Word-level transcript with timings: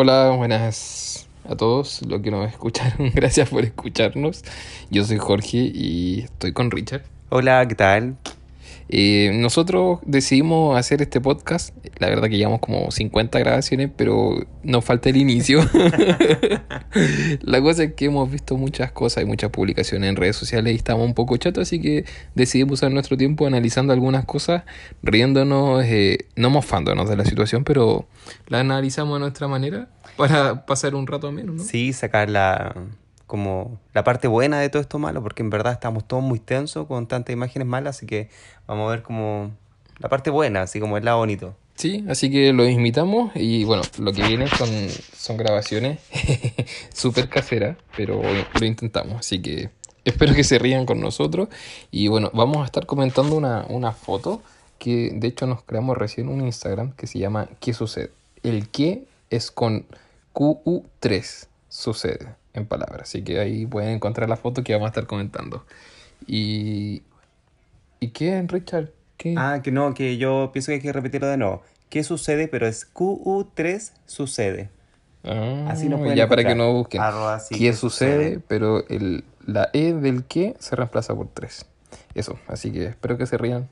Hola, 0.00 0.30
buenas 0.30 1.26
a 1.48 1.56
todos 1.56 2.02
los 2.06 2.22
que 2.22 2.30
nos 2.30 2.48
escucharon. 2.48 3.10
Gracias 3.14 3.48
por 3.48 3.64
escucharnos. 3.64 4.44
Yo 4.90 5.02
soy 5.02 5.18
Jorge 5.18 5.72
y 5.74 6.20
estoy 6.20 6.52
con 6.52 6.70
Richard. 6.70 7.02
Hola, 7.30 7.66
¿qué 7.66 7.74
tal? 7.74 8.16
Eh, 8.88 9.32
nosotros 9.34 10.00
decidimos 10.04 10.78
hacer 10.78 11.02
este 11.02 11.20
podcast. 11.20 11.74
La 11.98 12.08
verdad 12.08 12.28
que 12.28 12.36
llevamos 12.36 12.60
como 12.60 12.90
50 12.90 13.38
grabaciones, 13.38 13.90
pero 13.94 14.46
nos 14.62 14.84
falta 14.84 15.10
el 15.10 15.16
inicio. 15.16 15.60
la 17.42 17.60
cosa 17.60 17.84
es 17.84 17.94
que 17.94 18.06
hemos 18.06 18.30
visto 18.30 18.56
muchas 18.56 18.92
cosas 18.92 19.24
y 19.24 19.26
muchas 19.26 19.50
publicaciones 19.50 20.08
en 20.08 20.16
redes 20.16 20.36
sociales 20.36 20.72
y 20.72 20.76
estamos 20.76 21.06
un 21.06 21.14
poco 21.14 21.36
chatos, 21.36 21.62
así 21.62 21.80
que 21.80 22.04
decidimos 22.34 22.74
usar 22.74 22.90
nuestro 22.90 23.16
tiempo 23.16 23.46
analizando 23.46 23.92
algunas 23.92 24.24
cosas, 24.24 24.64
riéndonos, 25.02 25.84
eh, 25.84 26.26
no 26.36 26.50
mofándonos 26.50 27.08
de 27.08 27.16
la 27.16 27.24
situación, 27.24 27.64
pero 27.64 28.06
la 28.46 28.60
analizamos 28.60 29.16
a 29.16 29.18
nuestra 29.20 29.48
manera 29.48 29.88
para 30.16 30.66
pasar 30.66 30.94
un 30.94 31.06
rato 31.06 31.30
menos, 31.32 31.56
¿no? 31.56 31.62
Sí, 31.62 31.92
sacar 31.92 32.30
la, 32.30 32.74
como 33.28 33.78
la 33.92 34.02
parte 34.02 34.26
buena 34.26 34.58
de 34.58 34.70
todo 34.70 34.82
esto 34.82 34.98
malo, 34.98 35.22
porque 35.22 35.42
en 35.42 35.50
verdad 35.50 35.74
estamos 35.74 36.08
todos 36.08 36.22
muy 36.22 36.40
tensos 36.40 36.86
con 36.88 37.06
tantas 37.06 37.32
imágenes 37.32 37.68
malas, 37.68 37.96
así 37.96 38.06
que 38.06 38.30
vamos 38.66 38.88
a 38.88 38.90
ver 38.90 39.02
como 39.02 39.52
la 39.98 40.08
parte 40.08 40.30
buena, 40.30 40.62
así 40.62 40.80
como 40.80 40.96
el 40.96 41.04
lado 41.04 41.18
bonito. 41.18 41.54
Sí, 41.76 42.04
así 42.08 42.30
que 42.30 42.52
los 42.52 42.68
invitamos 42.68 43.30
y 43.36 43.62
bueno, 43.64 43.82
lo 43.98 44.12
que 44.12 44.26
viene 44.26 44.48
son, 44.48 44.68
son 45.14 45.36
grabaciones 45.36 46.00
súper 46.92 47.28
caseras, 47.28 47.76
pero 47.96 48.20
lo 48.58 48.66
intentamos, 48.66 49.20
así 49.20 49.40
que 49.40 49.68
espero 50.04 50.34
que 50.34 50.42
se 50.42 50.58
rían 50.58 50.86
con 50.86 50.98
nosotros 50.98 51.48
y 51.90 52.08
bueno, 52.08 52.30
vamos 52.32 52.62
a 52.62 52.64
estar 52.64 52.86
comentando 52.86 53.36
una, 53.36 53.66
una 53.68 53.92
foto 53.92 54.42
que 54.78 55.10
de 55.14 55.28
hecho 55.28 55.46
nos 55.46 55.62
creamos 55.62 55.98
recién 55.98 56.28
un 56.28 56.40
Instagram 56.40 56.92
que 56.92 57.06
se 57.06 57.18
llama 57.18 57.48
¿Qué 57.60 57.74
sucede? 57.74 58.10
El 58.42 58.70
qué 58.70 59.04
es 59.28 59.50
con 59.50 59.84
QU3 60.32 61.46
sucede 61.68 62.37
en 62.58 62.66
palabras. 62.66 63.02
Así 63.02 63.22
que 63.22 63.40
ahí 63.40 63.66
pueden 63.66 63.90
encontrar 63.90 64.28
la 64.28 64.36
foto 64.36 64.62
que 64.62 64.72
vamos 64.72 64.86
a 64.86 64.90
estar 64.90 65.06
comentando. 65.06 65.64
Y. 66.26 67.02
¿Y 68.00 68.08
qué, 68.08 68.44
Richard? 68.46 68.90
¿Qué? 69.16 69.34
Ah, 69.36 69.60
que 69.62 69.72
no, 69.72 69.94
que 69.94 70.18
yo 70.18 70.50
pienso 70.52 70.68
que 70.70 70.74
hay 70.74 70.80
que 70.80 70.92
repetirlo 70.92 71.26
de 71.26 71.36
nuevo. 71.36 71.62
¿Qué 71.90 72.04
sucede? 72.04 72.48
Pero 72.48 72.66
es 72.66 72.92
QU3 72.92 73.92
sucede. 74.06 74.70
Ah, 75.24 75.68
Así 75.70 75.88
pueden 75.88 76.16
ya 76.16 76.28
para 76.28 76.44
que 76.44 76.54
no 76.54 76.72
busquen. 76.72 77.00
Arroba 77.00 77.40
sí, 77.40 77.54
¿Qué 77.54 77.60
que 77.66 77.72
sucede? 77.72 78.24
sucede. 78.24 78.40
Pero 78.46 78.86
el, 78.88 79.24
la 79.46 79.70
E 79.72 79.92
del 79.92 80.24
qué 80.24 80.54
se 80.58 80.76
reemplaza 80.76 81.14
por 81.14 81.28
3. 81.28 81.66
Eso, 82.14 82.38
así 82.46 82.70
que 82.70 82.86
espero 82.86 83.18
que 83.18 83.26
se 83.26 83.36
rían. 83.38 83.68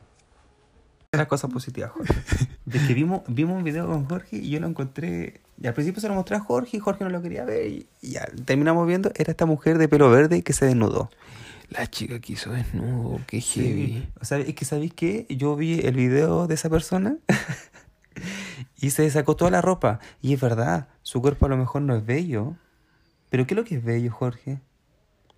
Una 1.13 1.29
cosa 1.29 1.49
positiva, 1.49 1.89
Jorge. 1.89 2.15
De 2.65 2.79
que 2.87 2.95
vimos, 2.95 3.23
vimos 3.29 3.57
un 3.57 3.65
video 3.65 3.87
con 3.87 4.07
Jorge 4.07 4.37
y 4.37 4.51
yo 4.51 4.61
lo 4.61 4.67
encontré. 4.67 5.41
Y 5.61 5.67
al 5.67 5.75
principio 5.75 6.01
se 6.01 6.09
lo 6.09 6.15
mostré 6.15 6.37
a 6.37 6.41
Jorge 6.41 6.77
y 6.77 6.81
Jorge 6.81 7.05
no 7.05 7.11
lo 7.11 7.23
quería 7.23 7.45
ver. 7.45 7.67
Y, 7.67 7.87
y 8.03 8.11
ya 8.13 8.27
terminamos 8.45 8.87
viendo. 8.87 9.11
Era 9.15 9.31
esta 9.31 9.47
mujer 9.47 9.79
de 9.79 9.89
pelo 9.89 10.11
verde 10.11 10.43
que 10.43 10.53
se 10.53 10.67
desnudó. 10.67 11.11
La 11.71 11.89
chica 11.89 12.21
que 12.21 12.35
hizo 12.35 12.53
desnudo, 12.53 13.21
qué 13.27 13.41
heavy. 13.41 13.87
Sí. 13.87 14.09
O 14.21 14.25
sea, 14.25 14.39
es 14.39 14.55
que 14.55 14.65
¿sabéis 14.65 14.95
qué? 14.95 15.27
Yo 15.29 15.57
vi 15.57 15.81
el 15.81 15.97
video 15.97 16.47
de 16.47 16.55
esa 16.55 16.71
persona 16.71 17.17
y 18.81 18.91
se 18.91 19.11
sacó 19.11 19.35
toda 19.35 19.51
la 19.51 19.63
ropa. 19.63 19.99
Y 20.23 20.35
es 20.35 20.41
verdad, 20.41 20.89
su 21.03 21.21
cuerpo 21.21 21.47
a 21.47 21.49
lo 21.49 21.57
mejor 21.57 21.83
no 21.83 21.97
es 21.97 22.07
bello. 22.07 22.55
Pero 23.31 23.47
¿qué 23.47 23.55
es 23.55 23.57
lo 23.57 23.65
que 23.65 23.77
es 23.77 23.85
bello, 23.85 24.13
Jorge? 24.13 24.61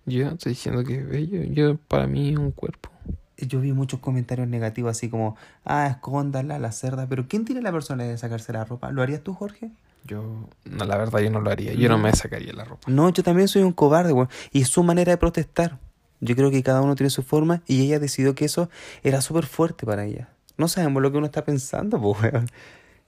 Yo 0.05 0.27
estoy 0.29 0.51
diciendo 0.51 0.83
que 0.83 0.99
es 0.99 1.07
bello. 1.07 1.43
Yo, 1.43 1.77
para 1.77 2.05
mí, 2.05 2.29
es 2.29 2.37
un 2.37 2.51
cuerpo. 2.51 2.89
Yo 3.37 3.59
vi 3.61 3.73
muchos 3.73 3.99
comentarios 3.99 4.47
negativos 4.47 4.91
así 4.91 5.09
como, 5.09 5.35
ah, 5.65 5.87
escóndala, 5.87 6.59
la 6.59 6.71
cerda. 6.71 7.07
Pero 7.07 7.27
¿quién 7.27 7.45
tiene 7.45 7.61
la 7.61 7.71
persona 7.71 8.03
de 8.03 8.17
sacarse 8.17 8.53
la 8.53 8.65
ropa? 8.65 8.91
¿Lo 8.91 9.01
harías 9.01 9.21
tú, 9.21 9.33
Jorge? 9.33 9.71
Yo, 10.05 10.47
no, 10.65 10.85
la 10.85 10.97
verdad, 10.97 11.19
yo 11.19 11.29
no 11.29 11.39
lo 11.39 11.51
haría. 11.51 11.73
Yo 11.73 11.89
no 11.89 11.97
me 11.97 12.11
sacaría 12.13 12.53
la 12.53 12.63
ropa. 12.63 12.89
No, 12.89 13.09
yo 13.09 13.23
también 13.23 13.47
soy 13.47 13.61
un 13.63 13.73
cobarde, 13.73 14.11
güey. 14.11 14.27
Y 14.51 14.61
es 14.61 14.69
su 14.69 14.83
manera 14.83 15.11
de 15.11 15.17
protestar. 15.17 15.77
Yo 16.21 16.35
creo 16.35 16.51
que 16.51 16.63
cada 16.63 16.81
uno 16.81 16.95
tiene 16.95 17.09
su 17.09 17.23
forma 17.23 17.61
y 17.67 17.81
ella 17.81 17.99
decidió 17.99 18.35
que 18.35 18.45
eso 18.45 18.69
era 19.03 19.21
súper 19.21 19.45
fuerte 19.45 19.85
para 19.85 20.05
ella. 20.05 20.29
No 20.57 20.67
sabemos 20.67 21.01
lo 21.01 21.11
que 21.11 21.17
uno 21.17 21.27
está 21.27 21.43
pensando, 21.45 22.01
pues, 22.01 22.33
weón. 22.33 22.47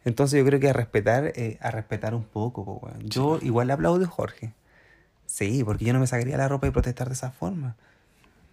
Entonces 0.03 0.39
yo 0.39 0.45
creo 0.45 0.59
que 0.59 0.69
a 0.69 0.73
respetar, 0.73 1.31
eh, 1.35 1.57
a 1.61 1.71
respetar 1.71 2.15
un 2.15 2.23
poco, 2.23 2.63
pues, 2.65 2.93
weón. 2.93 3.09
Yo 3.09 3.39
igual 3.41 3.67
le 3.67 3.73
aplaudo 3.73 4.05
a 4.05 4.07
Jorge. 4.07 4.53
Sí, 5.25 5.63
porque 5.63 5.85
yo 5.85 5.93
no 5.93 5.99
me 5.99 6.07
sacaría 6.07 6.37
la 6.37 6.47
ropa 6.47 6.67
y 6.67 6.71
protestar 6.71 7.07
de 7.07 7.13
esa 7.13 7.31
forma. 7.31 7.75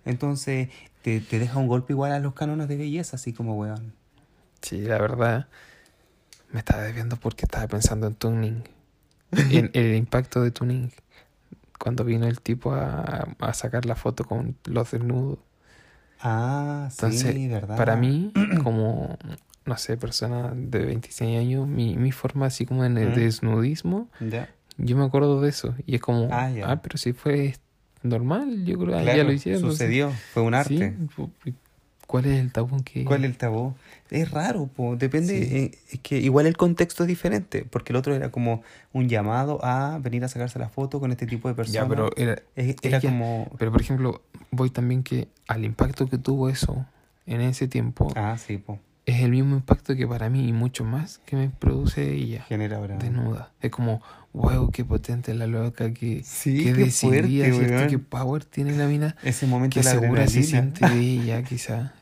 Entonces 0.05 0.69
te, 1.03 1.21
te 1.21 1.39
deja 1.39 1.59
un 1.59 1.67
golpe 1.67 1.93
igual 1.93 2.13
a 2.13 2.19
los 2.19 2.35
cánones 2.35 2.69
de 2.69 2.77
belleza, 2.77 3.17
así 3.17 3.33
como, 3.33 3.55
weón. 3.57 3.93
Sí, 4.63 4.81
la 4.81 4.99
verdad, 4.99 5.49
me 6.53 6.61
estaba 6.61 6.83
desviando 6.83 7.17
porque 7.17 7.45
estaba 7.45 7.67
pensando 7.69 8.07
en 8.07 8.15
tuning. 8.15 8.63
En 9.51 9.71
el 9.75 9.95
impacto 9.97 10.43
de 10.43 10.51
tuning. 10.51 10.91
Cuando 11.79 12.05
vino 12.05 12.27
el 12.27 12.41
tipo 12.41 12.73
a, 12.73 13.29
a 13.39 13.53
sacar 13.55 13.85
la 13.87 13.95
foto 13.95 14.25
con 14.25 14.57
los 14.65 14.91
desnudos. 14.91 15.39
Ah, 16.21 16.89
Entonces, 16.91 17.35
sí, 17.35 17.47
verdad. 17.49 17.77
para 17.77 17.97
mí, 17.97 18.33
como, 18.65 19.17
no 19.65 19.77
sé, 19.77 19.97
persona 19.97 20.53
de 20.55 20.85
26 20.85 21.39
años, 21.39 21.69
mi, 21.69 21.97
mi 21.97 22.11
forma 22.11 22.47
así 22.47 22.67
como 22.67 22.85
en 22.85 22.99
el 22.99 23.13
¿Mm? 23.13 23.15
desnudismo, 23.15 24.09
Ya. 24.21 24.49
yo 24.79 24.97
me 24.97 25.05
acuerdo 25.05 25.41
de 25.41 25.51
eso. 25.51 25.75
Y 25.87 25.95
es 25.95 26.01
como, 26.01 26.29
Ah, 26.33 26.47
ah, 26.47 26.51
ya. 26.51 26.83
pero 26.83 26.99
si 26.99 27.13
fue 27.13 27.55
normal, 28.03 28.65
yo 28.65 28.77
creo 28.79 28.99
que 28.99 29.05
ya 29.05 29.13
Claro, 29.13 29.25
lo 29.29 29.33
hicieron. 29.33 29.61
Sucedió, 29.61 30.11
fue 30.11 30.43
un 30.43 30.55
arte. 30.55 30.97
Sí, 31.45 31.55
¿Cuál 32.09 32.25
es 32.25 32.41
el 32.41 32.51
tabú 32.51 32.83
que...? 32.83 33.05
¿Cuál 33.05 33.25
es 33.25 33.31
el 33.31 33.37
tabú? 33.37 33.75
Es 34.11 34.31
raro, 34.31 34.67
po. 34.67 34.97
depende. 34.97 35.45
Sí. 35.47 35.55
eh, 35.57 35.79
es 35.93 36.01
que 36.01 36.19
igual 36.19 36.47
el 36.47 36.57
contexto 36.57 37.05
es 37.05 37.07
diferente, 37.07 37.67
porque 37.69 37.93
el 37.93 37.97
otro 37.97 38.15
era 38.15 38.31
como 38.31 38.63
un 38.95 39.09
llamado 39.11 39.63
a 39.63 39.99
venir 39.99 40.25
a 40.25 40.29
sacarse 40.29 40.59
la 40.59 40.71
foto 40.71 41.01
con 41.01 41.11
este 41.13 41.27
tipo 41.27 41.49
de 41.49 41.55
personas. 41.55 41.83
Ya, 41.83 41.87
pero 41.89 42.11
era, 42.17 42.41
Es- 42.57 42.77
era 42.83 42.97
ella- 42.97 43.11
como. 43.11 43.51
Pero 43.59 43.71
por 43.71 43.83
ejemplo, 43.83 44.23
voy 44.51 44.71
también 44.71 45.03
que 45.03 45.29
al 45.49 45.65
impacto 45.67 46.09
que 46.09 46.17
tuvo 46.17 46.49
eso 46.49 46.87
en 47.27 47.43
ese 47.43 47.69
tiempo 47.69 48.11
Ah, 48.17 48.39
sí, 48.39 48.57
po. 48.57 48.79
es 49.05 49.21
el 49.21 49.31
mismo 49.33 49.55
impacto 49.57 49.95
que 49.95 50.07
para 50.07 50.31
mí 50.31 50.49
y 50.49 50.53
mucho 50.55 50.85
más 50.85 51.19
que 51.27 51.37
me 51.37 51.51
produce 51.51 52.11
ella 52.15 52.43
Genera 52.49 52.79
ahora. 52.79 52.97
desnuda. 52.97 53.53
Es 53.61 53.71
como, 53.71 54.01
wow, 54.33 54.71
qué 54.71 54.83
potente 54.83 55.35
la 55.35 55.47
loca, 55.47 55.93
que, 55.93 56.23
Sí, 56.25 56.65
qué 56.65 56.73
decidida, 56.73 57.53
fuerte. 57.53 57.87
Qué 57.89 57.99
power 57.99 58.47
tiene 58.47 58.75
la 58.79 58.87
mina, 58.87 59.15
Ese 59.23 59.47
momento 59.47 59.75
qué 59.75 59.81
de 59.81 59.85
la 59.95 60.01
segura 60.01 60.27
se 60.27 60.43
siente 60.43 60.89
de 60.89 60.99
ella, 60.99 61.43
quizá. 61.43 61.93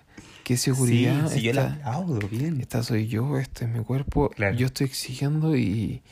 Qué 0.47 0.57
seguridad. 0.57 1.29
Sí, 1.29 1.43
yo 1.43 1.53
la 1.53 1.73
aplaudo 1.73 2.21
bien. 2.29 2.61
esta 2.61 2.85
soy 2.85 3.09
yo, 3.09 3.37
este 3.37 3.65
es 3.65 3.71
mi 3.73 3.83
cuerpo. 3.83 4.31
Claro. 4.31 4.55
Yo 4.55 4.67
estoy 4.67 4.87
exigiendo 4.87 5.57
y, 5.57 6.03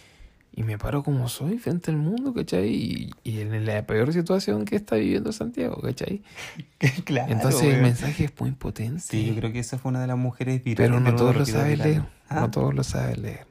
y 0.52 0.64
me 0.64 0.76
paro 0.76 1.04
como 1.04 1.28
soy 1.28 1.58
frente 1.58 1.92
al 1.92 1.98
mundo, 1.98 2.34
¿cachai? 2.34 2.68
Y, 2.68 3.10
y 3.22 3.42
en 3.42 3.64
la 3.64 3.86
peor 3.86 4.12
situación 4.12 4.64
que 4.64 4.74
está 4.74 4.96
viviendo 4.96 5.30
Santiago, 5.30 5.80
¿cachai? 5.80 6.24
claro. 7.04 7.32
Entonces 7.32 7.62
el 7.62 7.80
mensaje 7.80 8.24
es 8.24 8.32
muy 8.40 8.50
potente. 8.50 9.02
Sí, 9.08 9.24
yo 9.26 9.36
creo 9.36 9.52
que 9.52 9.60
esa 9.60 9.78
fue 9.78 9.90
una 9.90 10.00
de 10.00 10.08
las 10.08 10.18
mujeres 10.18 10.64
virales. 10.64 10.90
pero 10.90 11.00
de 11.04 11.10
no 11.12 11.16
todos 11.16 11.32
de 11.34 11.38
lo 11.38 11.46
saben 11.46 11.78
leer. 11.78 12.02
Ah, 12.28 12.40
No 12.40 12.50
todos 12.50 12.74
lo 12.74 12.82
saben 12.82 13.22
leer. 13.22 13.46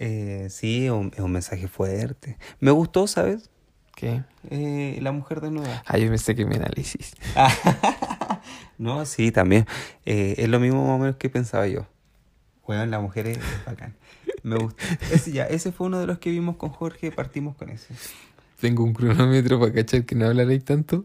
eh, 0.00 0.48
sí, 0.50 0.86
es 0.86 0.90
un, 0.90 1.30
mensaje 1.30 1.68
fuerte. 1.68 2.38
Me 2.58 2.72
gustó, 2.72 3.06
¿sabes? 3.06 3.50
¿Qué? 3.94 4.24
Eh, 4.50 4.98
la 5.00 5.12
mujer 5.12 5.40
desnuda. 5.40 5.84
Ah, 5.86 5.96
yo 5.96 6.08
pensé 6.08 6.34
que 6.34 6.44
mi 6.44 6.56
análisis. 6.56 7.14
no, 8.78 9.04
sí, 9.04 9.32
también. 9.32 9.66
Eh, 10.06 10.36
es 10.38 10.48
lo 10.48 10.60
mismo 10.60 10.86
más 10.86 10.96
o 10.96 10.98
menos 10.98 11.16
que 11.16 11.28
pensaba 11.28 11.66
yo. 11.66 11.86
Bueno, 12.66 12.86
la 12.86 13.00
mujer 13.00 13.26
es 13.26 13.38
bacán. 13.66 13.94
Me 14.42 14.56
gusta. 14.56 14.82
Ese, 15.12 15.32
ya, 15.32 15.44
ese 15.44 15.72
fue 15.72 15.88
uno 15.88 15.98
de 15.98 16.06
los 16.06 16.18
que 16.18 16.30
vimos 16.30 16.56
con 16.56 16.70
Jorge, 16.70 17.10
partimos 17.10 17.56
con 17.56 17.70
ese. 17.70 17.94
Tengo 18.60 18.84
un 18.84 18.92
cronómetro 18.92 19.58
para 19.58 19.72
cachar 19.72 20.04
que 20.04 20.14
no 20.14 20.26
hablaréis 20.26 20.64
tanto. 20.64 21.04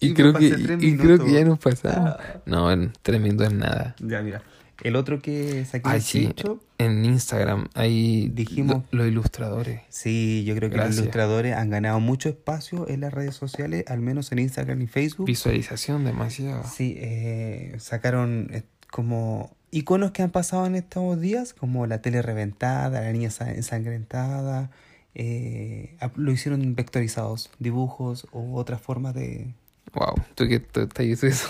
Y, 0.00 0.12
creo 0.12 0.34
que, 0.34 0.46
y 0.80 0.96
creo 0.96 1.18
que 1.24 1.32
ya 1.32 1.44
nos 1.44 1.58
pasamos. 1.58 2.10
Ah. 2.18 2.42
No, 2.46 2.70
en 2.70 2.92
tres 3.02 3.20
minutos 3.20 3.46
es 3.46 3.54
nada. 3.54 3.94
Ya, 4.00 4.20
mira. 4.20 4.42
El 4.84 4.94
otro 4.96 5.20
que 5.20 5.64
saqué 5.64 6.00
sí. 6.00 6.32
En 6.78 7.04
Instagram 7.04 7.68
hay 7.74 8.28
Dijimos- 8.28 8.84
lo- 8.92 8.98
los 8.98 9.08
ilustradores. 9.08 9.80
Sí, 9.88 10.44
yo 10.46 10.54
creo 10.54 10.68
que 10.70 10.76
Gracias. 10.76 10.96
los 10.96 11.04
ilustradores 11.06 11.54
han 11.56 11.70
ganado 11.70 11.98
mucho 12.00 12.28
espacio 12.28 12.86
en 12.88 13.00
las 13.00 13.12
redes 13.12 13.34
sociales, 13.34 13.84
al 13.88 14.00
menos 14.00 14.30
en 14.30 14.38
Instagram 14.40 14.80
y 14.82 14.86
Facebook. 14.86 15.26
Visualización 15.26 16.04
demasiado. 16.04 16.62
Sí, 16.64 16.94
eh, 16.98 17.74
sacaron 17.78 18.50
eh, 18.52 18.62
como 18.90 19.50
iconos 19.70 20.12
que 20.12 20.22
han 20.22 20.30
pasado 20.30 20.66
en 20.66 20.74
estos 20.76 21.20
días, 21.20 21.54
como 21.54 21.86
la 21.86 22.00
tele 22.02 22.22
reventada, 22.22 23.00
la 23.00 23.10
niña 23.10 23.30
sa- 23.30 23.50
ensangrentada. 23.52 24.70
eh, 25.16 25.96
lo 26.16 26.32
hicieron 26.32 26.74
vectorizados, 26.74 27.48
dibujos 27.60 28.26
o 28.32 28.54
otras 28.56 28.80
formas 28.82 29.14
de... 29.14 29.54
Wow, 29.94 30.14
¿tú 30.34 30.46
te 30.88 31.02
dices 31.04 31.34
eso? 31.34 31.48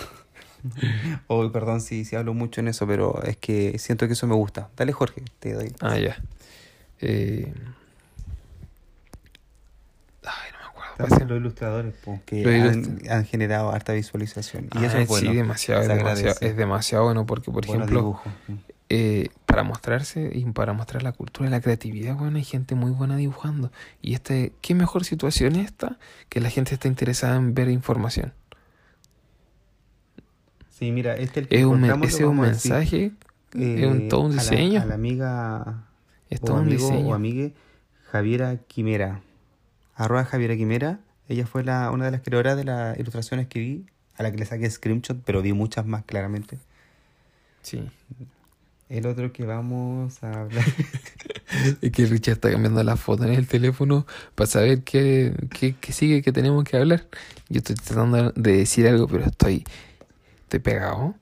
Oh, 1.26 1.50
perdón 1.50 1.80
si, 1.80 2.04
si 2.04 2.16
hablo 2.16 2.34
mucho 2.34 2.60
en 2.60 2.68
eso, 2.68 2.86
pero 2.86 3.22
es 3.22 3.36
que 3.36 3.78
siento 3.78 4.06
que 4.06 4.14
eso 4.14 4.26
me 4.26 4.34
gusta. 4.34 4.68
Dale, 4.76 4.92
Jorge, 4.92 5.22
te 5.38 5.52
doy. 5.52 5.72
Ah, 5.80 5.98
ya. 5.98 6.16
Eh... 7.00 7.52
Ay, 10.24 10.50
no 10.52 10.58
me 10.58 10.64
acuerdo. 10.66 10.94
También 10.96 11.28
los 11.28 11.38
ilustradores, 11.38 11.94
po, 12.04 12.20
que 12.24 12.42
Los 12.42 12.76
han, 12.76 13.00
han 13.10 13.24
generado 13.24 13.70
harta 13.70 13.92
visualización. 13.92 14.68
Y 14.74 14.84
eso 14.84 14.96
Ah, 14.96 15.02
es 15.02 15.08
bueno. 15.08 15.30
Sí, 15.30 15.36
demasiado, 15.36 15.82
es 15.82 15.88
demasiado, 15.88 16.36
es 16.40 16.56
demasiado 16.56 17.04
bueno 17.04 17.26
porque, 17.26 17.50
por 17.50 17.66
Buenos 17.66 17.86
ejemplo, 17.88 18.20
eh, 18.90 19.28
para 19.46 19.62
mostrarse 19.62 20.30
y 20.32 20.44
para 20.46 20.72
mostrar 20.72 21.02
la 21.02 21.12
cultura 21.12 21.48
y 21.48 21.50
la 21.50 21.60
creatividad, 21.60 22.16
bueno, 22.16 22.36
hay 22.36 22.44
gente 22.44 22.74
muy 22.74 22.90
buena 22.90 23.16
dibujando. 23.16 23.72
Y 24.02 24.14
este, 24.14 24.52
¿qué 24.60 24.74
mejor 24.74 25.04
situación 25.04 25.56
esta 25.56 25.98
que 26.28 26.40
la 26.40 26.50
gente 26.50 26.74
está 26.74 26.88
interesada 26.88 27.36
en 27.36 27.54
ver 27.54 27.68
información? 27.70 28.32
Sí, 30.78 30.90
mira, 30.90 31.14
este 31.16 31.40
es 31.40 31.44
el 31.44 31.48
que 31.48 31.58
Es 31.60 31.64
un, 31.64 31.84
ese 31.84 31.92
es 32.16 32.20
un 32.24 32.40
decir, 32.40 32.72
mensaje, 32.72 33.12
es 33.52 33.86
un, 33.86 34.00
eh, 34.02 34.06
todo 34.10 34.22
un 34.22 34.32
a 34.32 34.36
la- 34.36 34.42
diseño. 34.42 34.82
A 34.82 34.84
la, 34.86 34.94
amiga 34.94 35.84
es 36.30 36.40
o 36.42 36.44
todo 36.46 36.56
un 36.56 36.62
amigo 36.62 36.88
diseño. 36.90 37.08
o 37.08 37.14
amigue 37.14 37.54
Javiera 38.10 38.56
Quimera. 38.66 39.20
Arroba 39.94 40.24
Javiera 40.24 40.56
Quimera. 40.56 40.98
Ella 41.28 41.46
fue 41.46 41.62
la, 41.64 41.90
una 41.90 42.06
de 42.06 42.10
las 42.10 42.20
creadoras 42.22 42.56
de 42.56 42.64
las 42.64 42.98
ilustraciones 42.98 43.46
que 43.46 43.60
vi, 43.60 43.86
a 44.16 44.22
la 44.24 44.30
que 44.32 44.38
le 44.38 44.44
saqué 44.46 44.68
screenshot, 44.70 45.16
pero 45.24 45.42
vi 45.42 45.52
muchas 45.52 45.86
más 45.86 46.04
claramente. 46.04 46.58
Sí. 47.62 47.88
El 48.88 49.06
otro 49.06 49.32
que 49.32 49.44
vamos 49.44 50.22
a 50.22 50.40
hablar. 50.42 50.64
Es 51.80 51.92
que 51.92 52.06
Richard 52.06 52.34
está 52.34 52.50
cambiando 52.50 52.82
la 52.82 52.96
foto 52.96 53.24
en 53.24 53.32
el 53.32 53.46
teléfono 53.46 54.06
para 54.34 54.48
saber 54.48 54.82
qué, 54.82 55.32
qué, 55.50 55.76
qué 55.80 55.92
sigue 55.92 56.20
que 56.20 56.32
tenemos 56.32 56.64
que 56.64 56.76
hablar. 56.76 57.06
Yo 57.48 57.58
estoy 57.58 57.76
tratando 57.76 58.32
de 58.32 58.56
decir 58.56 58.88
algo, 58.88 59.06
pero 59.06 59.24
estoy, 59.26 59.62
estoy 60.56 60.72
pegado. 60.72 61.14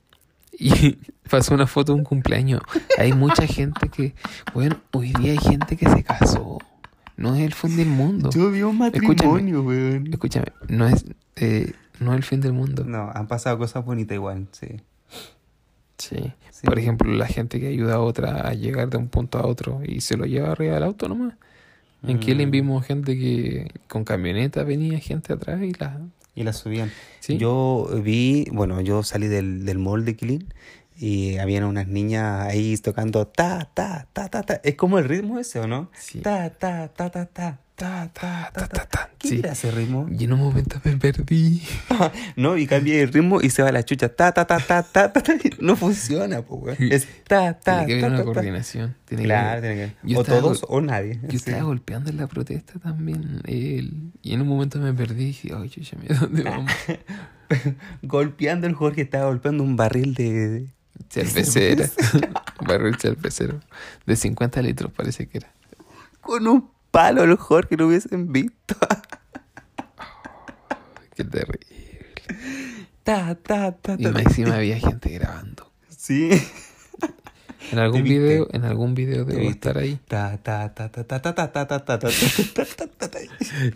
Y 0.59 0.99
pasó 1.31 1.55
una 1.55 1.67
foto 1.67 1.93
de 1.93 1.99
un 1.99 2.05
cumpleaños. 2.05 2.61
Hay 2.99 3.13
mucha 3.13 3.47
gente 3.47 3.89
que, 3.89 4.15
bueno, 4.55 4.77
hoy 4.93 5.13
día 5.13 5.33
hay 5.33 5.39
gente 5.39 5.77
que 5.77 5.89
se 5.89 6.03
casó. 6.03 6.59
No 7.17 7.35
es 7.35 7.43
el 7.43 7.55
fin 7.55 7.77
del 7.77 7.89
mundo. 7.89 8.31
Yo 8.31 8.51
vi 8.51 8.63
un 8.63 8.79
matrimonio, 8.79 9.63
weón. 9.63 10.09
Escúchame, 10.13 10.47
no 10.69 10.87
es, 10.87 11.05
eh, 11.37 11.73
no 12.01 12.13
es 12.13 12.17
el 12.19 12.25
fin 12.25 12.41
del 12.41 12.53
mundo. 12.53 12.85
No, 12.85 13.11
han 13.15 13.29
pasado 13.29 13.59
cosas 13.59 13.85
bonitas 13.85 14.15
igual, 14.15 14.49
sí. 14.53 14.81
Sí. 15.99 16.33
Sí. 16.51 16.67
Por 16.67 16.79
ejemplo, 16.79 17.13
la 17.13 17.27
gente 17.27 17.61
que 17.61 17.69
ayuda 17.69 17.95
a 17.95 18.01
otra 18.01 18.49
a 18.49 18.55
llegar 18.55 18.89
de 18.91 18.97
un 18.97 19.09
punto 19.09 19.39
a 19.39 19.47
otro 19.47 19.83
y 19.85 20.01
se 20.01 20.17
lo 20.17 20.25
lleva 20.25 20.53
arriba 20.53 20.75
del 20.75 20.83
auto 20.83 21.09
nomás. 21.09 21.35
En 22.05 22.19
Mm. 22.19 22.51
vimos 22.51 22.85
gente 22.85 23.17
que 23.17 23.71
con 23.89 24.05
camioneta 24.05 24.65
venía 24.65 24.99
gente 24.99 25.33
atrás 25.33 25.63
y 25.63 25.73
la... 25.75 26.01
Y 26.35 26.45
la 26.45 26.53
subían. 26.53 26.91
¿sí? 27.21 27.37
Yo 27.37 27.89
vi, 28.03 28.47
bueno, 28.53 28.81
yo 28.81 29.03
salí 29.03 29.29
del, 29.29 29.65
del 29.65 29.79
mall 29.79 30.05
de 30.05 30.17
y 30.97 31.39
habían 31.39 31.65
unas 31.65 31.89
niñas 31.89 32.47
ahí 32.47 32.77
tocando 32.79 33.27
ta, 33.27 33.69
ta, 33.75 34.07
ta, 34.13 34.29
ta, 34.29 34.43
ta. 34.43 34.61
Es 34.63 34.77
como 34.77 34.99
el 34.99 35.05
ritmo 35.07 35.39
ese, 35.39 35.59
¿o 35.59 35.67
no? 35.67 35.91
Sí. 35.99 36.21
Ta, 36.21 36.51
ta, 36.51 36.89
ta, 36.89 37.11
ta, 37.11 37.27
ta, 37.27 37.59
ta, 37.75 38.11
ta, 38.13 38.51
ta, 38.53 38.67
ta, 38.69 38.87
ta. 38.87 39.11
¿Qué 39.19 39.29
Sí. 39.29 39.39
era 39.41 39.53
ese 39.53 39.71
ritmo? 39.71 40.07
Y 40.17 40.25
en 40.25 40.33
un 40.35 40.41
momento 40.41 40.81
me 40.85 40.97
perdí. 40.97 41.63
no, 42.37 42.57
y 42.57 42.67
cambia 42.67 43.03
el 43.03 43.13
ritmo 43.13 43.41
y 43.41 43.51
se 43.51 43.63
va 43.63 43.73
la 43.73 43.83
chucha. 43.85 44.09
Ta, 44.09 44.33
ta, 44.33 44.47
ta, 44.47 44.59
ta, 44.61 44.83
ta, 44.83 45.13
ta. 45.13 45.23
No 45.61 45.77
funciona, 45.77 46.43
pues, 46.43 46.79
weón. 46.79 46.93
Es 46.93 47.07
ta, 47.27 47.59
ta, 47.59 47.85
Tiene 47.85 47.87
que 47.87 47.93
haber 47.95 48.01
ta, 48.03 48.07
una 48.09 48.19
ta, 48.19 48.25
coordinación. 48.25 48.97
Tiene 49.05 49.25
Claro, 49.25 49.61
tiene 49.63 49.75
que 49.77 49.93
Yo 50.13 50.21
O 50.21 50.25
todos 50.25 50.65
o 50.69 50.81
nadie. 50.81 51.19
Yo 51.25 51.31
Sí. 51.31 51.37
estaba 51.37 51.63
golpeando 51.63 52.11
en 52.11 52.17
la 52.19 52.27
protesta 52.27 52.79
también. 52.79 53.41
él. 53.47 54.13
Y 54.23 54.35
en 54.35 54.43
un 54.43 54.49
momento 54.49 54.79
me 54.79 54.93
perdí 54.93 55.23
y 55.23 55.27
dije, 55.29 55.53
ay, 55.57 55.69
chucha, 55.69 55.97
mira 56.01 56.17
dónde 56.19 56.43
vamos. 56.45 56.71
Golpeando 58.03 58.67
el 58.67 58.75
Jorge, 58.75 59.03
estaba 59.03 59.27
golpeando 59.27 59.63
un 59.63 59.77
barril 59.77 60.15
de... 60.15 60.67
Cervecera. 61.11 61.89
Barril 62.67 62.97
cervecero. 62.97 63.61
De 64.07 64.17
50 64.17 64.63
litros 64.63 64.93
parece 64.93 65.27
que 65.27 65.39
era. 65.39 65.53
Con 66.21 66.47
un 66.47 66.71
palo 66.93 67.23
a 67.23 67.27
lo 67.27 67.33
mejor 67.33 67.67
que 67.67 67.77
lo 67.77 67.89
hubiesen 67.89 68.33
visto. 68.33 68.77
Qué 71.17 71.25
terrible. 71.25 71.67
Ta, 73.03 73.35
ta, 73.35 73.73
ta, 73.73 73.97
y 73.99 74.07
encima 74.07 74.55
había 74.55 74.79
gente 74.79 75.11
grabando. 75.11 75.73
Sí. 75.89 76.31
En 77.73 77.79
algún 77.79 78.05
video, 78.05 78.49
en 78.53 78.65
algún 78.65 78.95
video 78.95 79.25
debo 79.25 79.51
estar 79.51 79.79
ahí. 79.79 79.99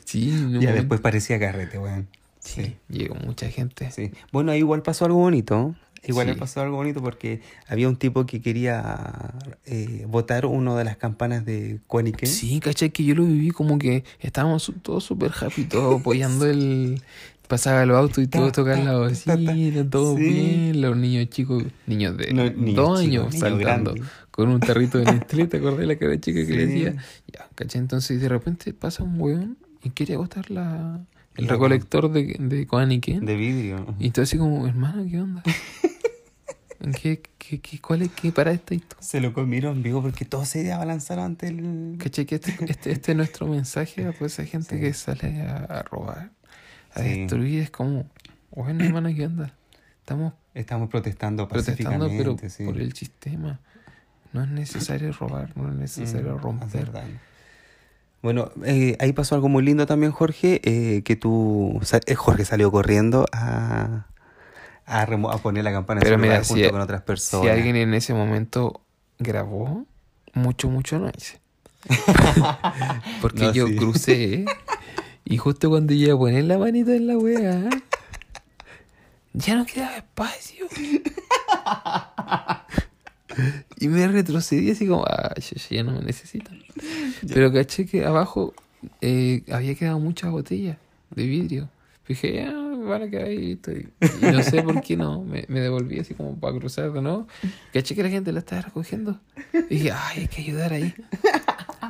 Sí, 0.04 0.48
ya 0.60 0.72
después 0.72 1.00
parecía 1.00 1.40
carrete, 1.40 1.78
weón. 1.78 2.08
Sí, 2.38 2.76
llegó 2.88 3.16
mucha 3.16 3.48
gente. 3.50 3.90
Sí. 3.90 4.12
Bueno, 4.30 4.52
ahí 4.52 4.58
igual 4.58 4.82
pasó 4.82 5.06
algo 5.06 5.18
bonito. 5.18 5.74
Igual 6.04 6.26
Sí. 6.26 6.32
le 6.34 6.38
pasó 6.38 6.60
algo 6.60 6.76
bonito 6.76 7.00
porque 7.02 7.40
había 7.68 7.88
un 7.88 7.96
tipo 7.96 8.26
que 8.26 8.40
quería 8.40 9.34
eh, 9.64 10.04
votar 10.08 10.46
una 10.46 10.76
de 10.76 10.84
las 10.84 10.96
campanas 10.96 11.44
de 11.44 11.80
Quanique. 11.86 12.26
Sí, 12.26 12.60
caché 12.60 12.90
que 12.90 13.04
yo 13.04 13.14
lo 13.14 13.24
viví 13.24 13.50
como 13.50 13.78
que 13.78 14.04
estábamos 14.20 14.72
todos 14.82 15.04
súper 15.04 15.32
happy, 15.40 15.64
todos 15.64 16.00
apoyando 16.00 16.46
el... 16.46 17.02
Pasaba 17.48 17.84
el 17.84 17.92
auto 17.92 18.20
y 18.20 18.26
todos 18.26 18.50
tocaban 18.50 18.84
la 18.84 18.98
bocina, 18.98 19.88
todo 19.88 20.16
Sí. 20.16 20.22
bien, 20.24 20.80
los 20.80 20.96
niños 20.96 21.28
chicos, 21.30 21.62
niños 21.86 22.16
de 22.16 22.32
No, 22.32 22.42
niños 22.50 22.74
dos 22.74 23.00
chicos, 23.00 23.26
años 23.26 23.34
saltando 23.38 23.94
con 24.32 24.48
un 24.48 24.58
tarrito 24.58 24.98
de 24.98 25.04
Nestlé, 25.04 25.46
¿te 25.46 25.58
acordás 25.58 25.78
de 25.78 25.86
la 25.86 25.96
cara 25.96 26.18
chica 26.20 26.44
que 26.44 26.52
le 26.52 26.66
decía? 26.66 26.96
Ya, 27.32 27.48
caché, 27.54 27.78
entonces 27.78 28.20
de 28.20 28.28
repente 28.28 28.72
pasa 28.74 29.04
un 29.04 29.20
weón 29.20 29.58
y 29.84 29.90
quiere 29.90 30.16
botar 30.16 30.50
la, 30.50 30.98
el 31.36 31.48
recolector 31.48 32.10
de, 32.10 32.36
de 32.38 32.66
Koaniken. 32.66 33.24
De 33.24 33.36
vidrio. 33.36 33.94
Y 33.98 34.10
tú 34.10 34.22
así 34.22 34.38
como, 34.38 34.66
hermano, 34.66 35.04
¿qué 35.08 35.20
onda? 35.20 35.42
¿En 36.80 36.92
qué, 37.02 37.22
qué, 37.38 37.60
qué, 37.60 37.80
cuál 37.80 38.02
es, 38.02 38.10
qué 38.12 38.32
para 38.32 38.52
esto? 38.52 38.76
Se 39.00 39.20
lo 39.20 39.32
comieron 39.32 39.82
vivo 39.82 40.02
porque 40.02 40.24
todos 40.24 40.48
se 40.48 40.72
abalanzaron 40.72 41.24
ante 41.24 41.48
el... 41.48 41.96
¿Cachai? 41.98 42.26
Que 42.26 42.36
este, 42.36 42.56
este, 42.68 42.92
este 42.92 43.12
es 43.12 43.16
nuestro 43.16 43.46
mensaje 43.46 44.04
a 44.06 44.12
toda 44.12 44.26
esa 44.26 44.44
gente 44.44 44.76
Sí. 44.76 44.80
que 44.80 44.92
sale 44.94 45.40
a, 45.42 45.56
a 45.64 45.82
robar, 45.82 46.30
a 46.94 47.00
Sí. 47.02 47.08
destruir. 47.20 47.62
Es 47.62 47.70
como, 47.70 48.08
bueno, 48.50 48.84
hermano, 48.84 49.08
¿qué 49.14 49.26
onda? 49.26 49.52
Estamos 50.00 50.32
Estamos 50.54 50.88
protestando 50.88 51.46
protestando, 51.48 52.08
pero 52.08 52.36
sí. 52.48 52.64
por 52.64 52.80
el 52.80 52.92
sistema. 52.94 53.60
No 54.32 54.42
es 54.42 54.48
necesario 54.48 55.12
robar, 55.12 55.56
no 55.56 55.68
es 55.70 55.74
necesario 55.76 56.36
Mm, 56.36 56.38
romper. 56.42 56.90
Bueno, 58.22 58.50
eh, 58.64 58.96
ahí 58.98 59.12
pasó 59.12 59.34
algo 59.34 59.48
muy 59.48 59.62
lindo 59.64 59.86
también, 59.86 60.10
Jorge, 60.12 60.60
eh, 60.64 61.02
que 61.02 61.16
tú, 61.16 61.80
eh, 62.06 62.14
Jorge 62.14 62.44
salió 62.44 62.70
corriendo 62.72 63.26
a, 63.32 64.06
a, 64.86 65.06
poner 65.42 65.62
la 65.64 65.72
campana 65.72 66.00
en 66.00 66.04
Pero 66.04 66.16
su 66.16 66.20
mira, 66.22 66.34
lugar 66.34 66.44
si, 66.44 66.52
junto 66.54 66.70
con 66.72 66.80
otras 66.80 67.02
personas. 67.02 67.44
si 67.44 67.50
alguien 67.50 67.76
en 67.76 67.94
ese 67.94 68.14
momento 68.14 68.80
grabó, 69.18 69.86
mucho, 70.34 70.68
mucho 70.68 70.98
no 70.98 71.10
hice. 71.16 71.40
Porque 73.22 73.44
No, 73.44 73.52
yo 73.52 73.68
sí. 73.68 73.76
crucé 73.76 74.44
y 75.24 75.36
justo 75.36 75.68
cuando 75.70 75.92
iba 75.94 76.14
a 76.14 76.18
poner 76.18 76.44
la 76.44 76.58
manita 76.58 76.94
en 76.94 77.06
la 77.06 77.16
wea, 77.16 77.68
ya 79.34 79.54
no 79.56 79.66
quedaba 79.66 79.96
espacio. 79.98 80.66
Y 83.78 83.88
me 83.88 84.06
retrocedí 84.08 84.70
así 84.70 84.86
como, 84.86 85.04
ah, 85.04 85.34
ya, 85.36 85.76
ya 85.76 85.82
no 85.82 85.92
me 85.92 86.00
necesitan. 86.00 86.58
Pero 87.32 87.52
caché 87.52 87.86
que 87.86 88.04
abajo 88.04 88.54
eh, 89.00 89.42
había 89.50 89.74
quedado 89.74 89.98
muchas 89.98 90.30
botellas 90.30 90.78
de 91.10 91.26
vidrio. 91.26 91.68
Dije, 92.08 92.34
ya, 92.34 92.52
van 92.52 93.02
a 93.02 93.10
quedar 93.10 93.26
ahí. 93.26 93.38
listo. 93.38 93.72
Y 93.72 93.88
no 94.20 94.42
sé 94.42 94.62
por 94.62 94.80
qué 94.80 94.96
no. 94.96 95.22
Me, 95.24 95.44
me 95.48 95.60
devolví 95.60 95.98
así 95.98 96.14
como 96.14 96.38
para 96.38 96.56
cruzar 96.56 96.92
de 96.92 97.02
nuevo. 97.02 97.26
Caché 97.72 97.94
que 97.94 98.02
la 98.02 98.10
gente 98.10 98.32
la 98.32 98.38
estaba 98.40 98.62
recogiendo. 98.62 99.20
Y 99.52 99.74
dije, 99.74 99.92
ay, 99.92 100.20
hay 100.20 100.28
que 100.28 100.42
ayudar 100.42 100.72
ahí. 100.72 100.94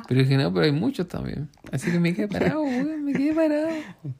Pero 0.07 0.21
dije, 0.21 0.37
no, 0.37 0.53
pero 0.53 0.65
hay 0.65 0.71
muchos 0.71 1.07
también. 1.07 1.49
Así 1.71 1.91
que 1.91 1.99
me 1.99 2.13
quedé 2.13 2.27
parado, 2.27 2.61
weón, 2.61 3.03
me 3.05 3.13
quedé 3.13 3.33
parado. 3.33 3.69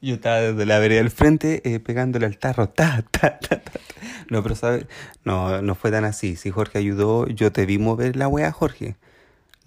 Yo 0.02 0.14
estaba 0.14 0.40
desde 0.40 0.66
la 0.66 0.78
vereda 0.78 1.00
del 1.00 1.10
frente 1.10 1.62
eh, 1.64 1.80
pegándole 1.80 2.26
al 2.26 2.38
tarro. 2.38 2.68
Ta, 2.68 3.02
ta, 3.10 3.38
ta, 3.38 3.60
ta. 3.60 3.80
No, 4.28 4.42
pero 4.42 4.54
sabes, 4.54 4.86
no, 5.24 5.62
no 5.62 5.74
fue 5.74 5.90
tan 5.90 6.04
así. 6.04 6.36
Si 6.36 6.50
Jorge 6.50 6.78
ayudó, 6.78 7.26
yo 7.26 7.50
te 7.52 7.64
vi 7.64 7.78
mover 7.78 8.16
la 8.16 8.28
wea, 8.28 8.52
Jorge. 8.52 8.96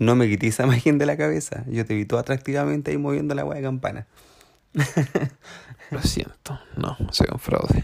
No 0.01 0.15
me 0.15 0.27
quité 0.27 0.47
esa 0.47 0.63
imagen 0.67 0.97
de 0.97 1.05
la 1.05 1.15
cabeza. 1.15 1.63
Yo 1.67 1.85
te 1.85 1.93
vi 1.93 2.05
todo 2.05 2.19
atractivamente 2.19 2.89
ahí 2.91 2.97
moviendo 2.97 3.35
la 3.35 3.45
wea 3.45 3.57
de 3.57 3.63
campana. 3.63 4.07
Lo 5.91 6.01
siento, 6.01 6.59
no, 6.77 6.97
soy 7.11 7.27
un 7.31 7.39
fraude. 7.39 7.83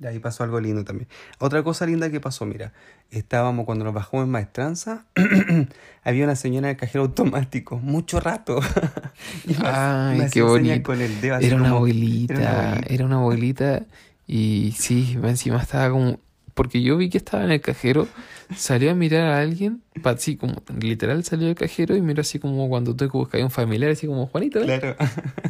Y 0.00 0.06
ahí 0.06 0.18
pasó 0.18 0.42
algo 0.44 0.60
lindo 0.60 0.84
también. 0.84 1.08
Otra 1.38 1.62
cosa 1.62 1.86
linda 1.86 2.10
que 2.10 2.20
pasó, 2.20 2.44
mira, 2.46 2.72
estábamos 3.10 3.64
cuando 3.64 3.84
nos 3.84 3.94
bajamos 3.94 4.24
en 4.24 4.30
Maestranza, 4.30 5.06
había 6.04 6.24
una 6.24 6.36
señora 6.36 6.68
en 6.68 6.74
el 6.74 6.76
cajero 6.80 7.04
automático, 7.04 7.78
mucho 7.78 8.20
rato. 8.20 8.60
Ay, 9.64 10.18
me 10.18 10.30
qué 10.30 10.42
bonito. 10.42 10.82
Con 10.82 11.00
el 11.00 11.20
dedo, 11.20 11.36
así 11.36 11.46
Era 11.46 11.56
una 11.56 11.64
como- 11.66 11.76
abuelita, 11.76 12.34
era 12.34 12.42
una 12.50 12.60
abuelita. 12.72 12.94
era 12.94 13.04
una 13.06 13.16
abuelita 13.16 13.82
y 14.26 14.74
sí, 14.78 15.18
encima 15.22 15.62
estaba 15.62 15.90
como... 15.90 16.18
Porque 16.56 16.80
yo 16.80 16.96
vi 16.96 17.10
que 17.10 17.18
estaba 17.18 17.44
en 17.44 17.50
el 17.50 17.60
cajero, 17.60 18.08
salió 18.56 18.90
a 18.90 18.94
mirar 18.94 19.24
a 19.24 19.40
alguien, 19.40 19.82
así 20.02 20.36
como, 20.36 20.62
literal 20.80 21.22
salió 21.22 21.48
del 21.48 21.54
cajero 21.54 21.94
y 21.94 22.00
miró 22.00 22.22
así 22.22 22.38
como 22.38 22.66
cuando 22.70 22.96
tú 22.96 23.06
buscas 23.10 23.42
a 23.42 23.44
un 23.44 23.50
familiar, 23.50 23.90
así 23.90 24.06
como, 24.06 24.26
Juanito, 24.26 24.60
¿eh? 24.62 24.64
Claro. 24.64 24.96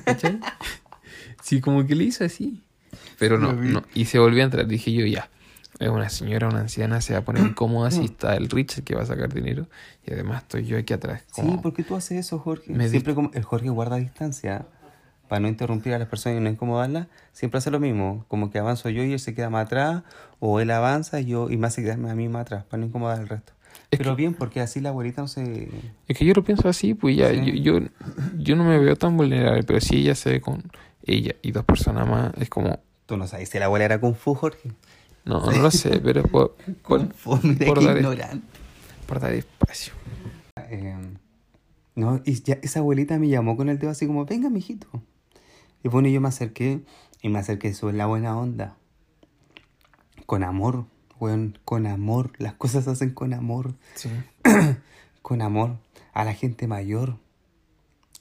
¿Cachai? 0.04 0.40
Sí, 1.42 1.60
como 1.60 1.86
que 1.86 1.94
le 1.94 2.02
hizo 2.02 2.24
así. 2.24 2.60
Pero 3.20 3.38
no, 3.38 3.52
no. 3.52 3.84
Y 3.94 4.06
se 4.06 4.18
volvió 4.18 4.42
a 4.42 4.46
entrar. 4.46 4.66
Dije 4.66 4.92
yo, 4.92 5.06
ya. 5.06 5.30
Es 5.78 5.88
una 5.88 6.08
señora, 6.08 6.48
una 6.48 6.60
anciana, 6.60 7.00
se 7.00 7.12
va 7.12 7.20
a 7.20 7.24
poner 7.24 7.44
incómoda 7.46 7.92
si 7.92 8.04
está 8.04 8.34
el 8.34 8.50
Richard 8.50 8.82
que 8.82 8.96
va 8.96 9.02
a 9.02 9.06
sacar 9.06 9.32
dinero. 9.32 9.68
Y 10.04 10.12
además 10.12 10.42
estoy 10.42 10.66
yo 10.66 10.76
aquí 10.76 10.92
atrás. 10.92 11.22
Sí, 11.32 11.42
Como, 11.42 11.62
¿por 11.62 11.72
qué 11.72 11.84
tú 11.84 11.94
haces 11.94 12.18
eso, 12.18 12.40
Jorge? 12.40 12.72
Me 12.72 12.88
siempre 12.88 13.14
como 13.14 13.30
el 13.32 13.44
Jorge 13.44 13.68
guarda 13.68 13.96
distancia 13.96 14.66
para 15.28 15.40
no 15.40 15.48
interrumpir 15.48 15.92
a 15.92 15.98
las 15.98 16.08
personas 16.08 16.38
y 16.38 16.42
no 16.42 16.50
incomodarlas. 16.50 17.08
Siempre 17.32 17.58
hace 17.58 17.70
lo 17.70 17.80
mismo, 17.80 18.24
como 18.28 18.50
que 18.50 18.58
avanzo 18.58 18.88
yo 18.90 19.02
y 19.02 19.12
él 19.12 19.18
se 19.18 19.34
queda 19.34 19.50
más 19.50 19.66
atrás, 19.66 20.02
o 20.40 20.60
él 20.60 20.70
avanza 20.70 21.20
y 21.20 21.26
yo 21.26 21.50
y 21.50 21.56
me 21.56 21.66
hace 21.66 21.82
quedarme 21.82 22.10
a 22.10 22.14
mí 22.14 22.28
más 22.28 22.42
atrás 22.42 22.64
para 22.64 22.80
no 22.80 22.86
incomodar 22.86 23.18
al 23.20 23.28
resto. 23.28 23.52
Es 23.90 23.98
Pero 23.98 24.16
bien, 24.16 24.34
porque 24.34 24.60
así 24.60 24.80
la 24.80 24.88
abuelita 24.90 25.22
no 25.22 25.28
se... 25.28 25.68
Es 26.08 26.16
que 26.18 26.24
yo 26.24 26.32
lo 26.34 26.42
pienso 26.42 26.68
así, 26.68 26.94
pues 26.94 27.16
ya, 27.16 27.30
Sí. 27.30 27.60
yo, 27.62 27.78
yo, 27.80 27.86
yo 28.38 28.56
no 28.56 28.64
me 28.64 28.78
veo 28.78 28.96
tan 28.96 29.16
vulnerable, 29.16 29.62
pero 29.62 29.80
si 29.80 29.96
ella 29.98 30.14
se 30.14 30.30
ve 30.30 30.40
con 30.40 30.62
ella 31.04 31.34
y 31.42 31.52
dos 31.52 31.64
personas 31.64 32.08
más, 32.08 32.32
es 32.38 32.48
como, 32.48 32.80
Tú 33.06 33.16
no 33.16 33.26
sabes 33.28 33.48
si 33.48 33.58
la 33.58 33.66
abuela 33.66 33.84
era 33.84 34.00
Kung 34.00 34.14
Fu, 34.16 34.34
Jorge. 34.34 34.72
no, 35.24 35.40
no 35.40 35.52
lo 35.62 35.70
sé, 35.70 36.00
pero 36.00 36.22
por, 36.24 36.56
por, 36.82 36.98
Kung 37.00 37.12
Fu, 37.12 37.38
mira 37.42 37.66
por 37.66 37.84
dar- 37.84 37.96
ignorante. 37.96 38.46
por 39.06 39.20
dar 39.20 39.32
espacio. 39.32 39.92
Eh, 40.70 40.96
no, 41.94 42.20
y 42.24 42.42
ya 42.42 42.58
esa 42.62 42.80
abuelita 42.80 43.18
me 43.18 43.28
llamó 43.28 43.56
con 43.56 43.68
el 43.68 43.78
dedo 43.78 43.90
así 43.90 44.06
como, 44.06 44.24
venga, 44.26 44.50
mijito. 44.50 44.86
Y 45.84 45.88
bueno, 45.88 46.08
yo 46.08 46.20
me 46.20 46.28
acerqué 46.28 46.80
y 47.22 47.28
me 47.28 47.38
acerqué 47.38 47.68
eso 47.68 47.88
en 47.90 47.98
la 47.98 48.06
buena 48.06 48.36
onda. 48.36 48.76
Con 50.26 50.42
amor, 50.42 50.84
weón, 51.20 51.58
con 51.64 51.86
amor. 51.86 52.32
Las 52.38 52.54
cosas 52.54 52.84
se 52.84 52.90
hacen 52.90 53.10
con 53.14 53.32
amor. 53.32 53.74
Sí. 53.94 54.10
Con 55.22 55.42
amor 55.42 55.76
a 56.12 56.24
la 56.24 56.34
gente 56.34 56.68
mayor. 56.68 57.16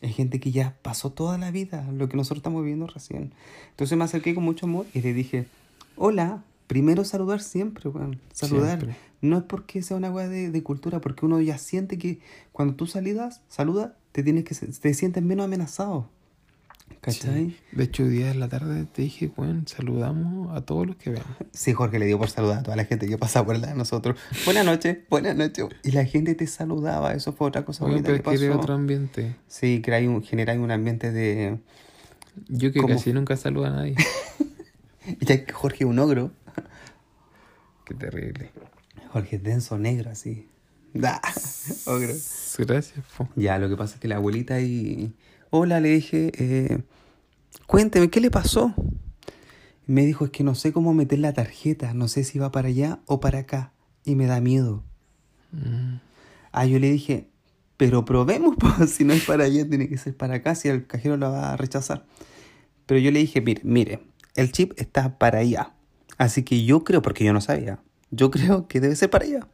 Hay 0.01 0.11
gente 0.11 0.39
que 0.39 0.51
ya 0.51 0.75
pasó 0.81 1.11
toda 1.11 1.37
la 1.37 1.51
vida, 1.51 1.87
lo 1.91 2.09
que 2.09 2.17
nosotros 2.17 2.39
estamos 2.39 2.61
viviendo 2.63 2.87
recién. 2.87 3.31
Entonces 3.69 3.95
me 3.97 4.03
acerqué 4.03 4.33
con 4.33 4.43
mucho 4.43 4.65
amor 4.65 4.85
y 4.93 5.01
le 5.01 5.13
dije, 5.13 5.45
hola, 5.95 6.43
primero 6.67 7.05
saludar 7.05 7.41
siempre, 7.41 7.89
weón. 7.89 8.19
Saludar. 8.33 8.79
Siempre. 8.79 8.97
No 9.21 9.37
es 9.37 9.43
porque 9.43 9.81
sea 9.83 9.97
una 9.97 10.11
weá 10.11 10.27
de, 10.27 10.49
de 10.49 10.63
cultura, 10.63 10.99
porque 10.99 11.25
uno 11.27 11.39
ya 11.41 11.57
siente 11.59 11.97
que 11.99 12.19
cuando 12.51 12.73
tú 12.75 12.87
salidas, 12.87 13.41
saludas, 13.49 13.91
te 14.11 14.23
tienes 14.23 14.43
que 14.45 14.53
se- 14.55 14.67
te 14.67 14.93
sientes 14.95 15.23
menos 15.23 15.45
amenazado. 15.45 16.09
¿Cachai? 17.01 17.49
Sí. 17.51 17.57
De 17.71 17.83
hecho, 17.83 18.03
hoy 18.03 18.09
día 18.09 18.31
en 18.31 18.39
la 18.39 18.49
tarde 18.49 18.85
te 18.85 19.03
dije, 19.03 19.31
bueno, 19.35 19.61
saludamos 19.67 20.55
a 20.57 20.61
todos 20.61 20.87
los 20.87 20.95
que 20.95 21.11
veamos. 21.11 21.37
Sí, 21.53 21.73
Jorge 21.73 21.99
le 21.99 22.05
dio 22.05 22.17
por 22.17 22.29
saludar 22.29 22.59
a 22.59 22.63
toda 22.63 22.75
la 22.75 22.85
gente 22.85 23.07
que 23.07 23.17
pasaba 23.17 23.45
por 23.45 23.59
la 23.59 23.67
de 23.67 23.75
nosotros. 23.75 24.17
Buenas 24.45 24.65
noches, 24.65 24.97
buenas 25.09 25.35
noches. 25.35 25.67
Y 25.83 25.91
la 25.91 26.05
gente 26.05 26.33
te 26.35 26.47
saludaba, 26.47 27.13
eso 27.13 27.33
fue 27.33 27.47
otra 27.47 27.63
cosa 27.63 27.85
Oye, 27.85 27.93
bonita 27.95 28.11
pero 28.11 28.23
que 28.23 28.43
era 28.43 28.53
pasó. 28.53 28.59
otro 28.61 28.73
ambiente. 28.73 29.35
Sí, 29.47 29.81
que 29.81 30.07
un, 30.07 30.23
generáis 30.23 30.59
un 30.59 30.71
ambiente 30.71 31.11
de... 31.11 31.59
Yo 32.47 32.71
que 32.71 32.81
¿Cómo? 32.81 32.93
casi 32.93 33.13
nunca 33.13 33.37
saludo 33.37 33.65
a 33.65 33.69
nadie. 33.69 33.95
Ya 35.21 35.45
que 35.45 35.53
Jorge 35.53 35.83
es 35.83 35.89
un 35.89 35.99
ogro. 35.99 36.31
Qué 37.85 37.93
terrible. 37.93 38.49
Jorge 39.11 39.35
es 39.35 39.43
denso, 39.43 39.77
negro, 39.77 40.09
así. 40.09 40.47
Da, 40.95 41.21
ogro. 41.85 42.13
Gracias, 42.57 43.05
po. 43.15 43.29
Ya, 43.35 43.59
lo 43.59 43.69
que 43.69 43.77
pasa 43.77 43.95
es 43.95 44.01
que 44.01 44.07
la 44.07 44.15
abuelita 44.15 44.59
y... 44.61 45.13
Hola, 45.57 45.79
le 45.79 45.87
dije, 45.87 46.33
eh, 46.37 46.79
cuénteme, 47.65 48.09
¿qué 48.09 48.19
le 48.19 48.29
pasó? 48.29 48.73
Me 49.85 50.05
dijo, 50.05 50.25
es 50.25 50.31
que 50.31 50.43
no 50.43 50.53
sé 50.53 50.73
cómo 50.73 50.93
meter 50.93 51.19
la 51.19 51.31
tarjeta, 51.31 51.93
no 51.93 52.09
sé 52.09 52.25
si 52.25 52.37
va 52.37 52.51
para 52.51 52.67
allá 52.67 52.99
o 53.05 53.21
para 53.21 53.39
acá, 53.39 53.71
y 54.03 54.15
me 54.15 54.25
da 54.25 54.41
miedo. 54.41 54.83
Mm. 55.53 56.01
Ah, 56.51 56.65
yo 56.65 56.77
le 56.77 56.91
dije, 56.91 57.29
pero 57.77 58.03
probemos, 58.03 58.57
pues, 58.59 58.91
si 58.91 59.05
no 59.05 59.13
es 59.13 59.23
para 59.23 59.45
allá, 59.45 59.65
tiene 59.65 59.87
que 59.87 59.97
ser 59.97 60.17
para 60.17 60.35
acá, 60.35 60.55
si 60.55 60.67
el 60.67 60.87
cajero 60.87 61.15
la 61.15 61.29
va 61.29 61.53
a 61.53 61.55
rechazar. 61.55 62.05
Pero 62.85 62.99
yo 62.99 63.11
le 63.11 63.19
dije, 63.19 63.39
mire, 63.39 63.61
mire, 63.63 64.01
el 64.35 64.51
chip 64.51 64.73
está 64.75 65.17
para 65.17 65.39
allá. 65.39 65.71
Así 66.17 66.43
que 66.43 66.65
yo 66.65 66.83
creo, 66.83 67.01
porque 67.01 67.23
yo 67.23 67.31
no 67.31 67.39
sabía, 67.39 67.79
yo 68.11 68.29
creo 68.29 68.67
que 68.67 68.81
debe 68.81 68.97
ser 68.97 69.09
para 69.09 69.23
allá. 69.23 69.47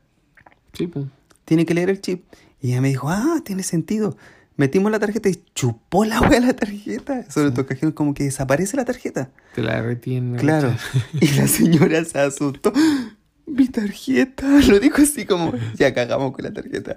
Sí, 0.73 0.87
pues. 0.87 1.05
Tiene 1.45 1.67
que 1.67 1.75
leer 1.75 1.91
el 1.91 2.01
chip. 2.01 2.23
Y 2.59 2.71
ella 2.71 2.81
me 2.81 2.87
dijo, 2.87 3.07
ah, 3.07 3.41
tiene 3.45 3.61
sentido. 3.61 4.17
Metimos 4.57 4.91
la 4.91 4.99
tarjeta 4.99 5.29
y 5.29 5.43
chupó 5.55 6.05
la 6.05 6.21
wea 6.21 6.39
la 6.39 6.53
tarjeta. 6.53 7.29
Sobre 7.31 7.51
todo 7.51 7.65
cajeros 7.65 7.93
como 7.95 8.13
que 8.13 8.25
desaparece 8.25 8.77
la 8.77 8.85
tarjeta. 8.85 9.29
Te 9.55 9.61
la 9.61 9.81
retiene. 9.81 10.37
Claro. 10.37 10.75
Y 11.19 11.27
la 11.29 11.47
señora 11.47 12.03
se 12.03 12.19
asustó. 12.19 12.73
Mi 13.45 13.67
tarjeta. 13.67 14.47
Lo 14.67 14.79
dijo 14.79 15.01
así 15.01 15.25
como, 15.25 15.53
ya 15.75 15.93
cagamos 15.93 16.33
con 16.33 16.45
la 16.45 16.53
tarjeta. 16.53 16.95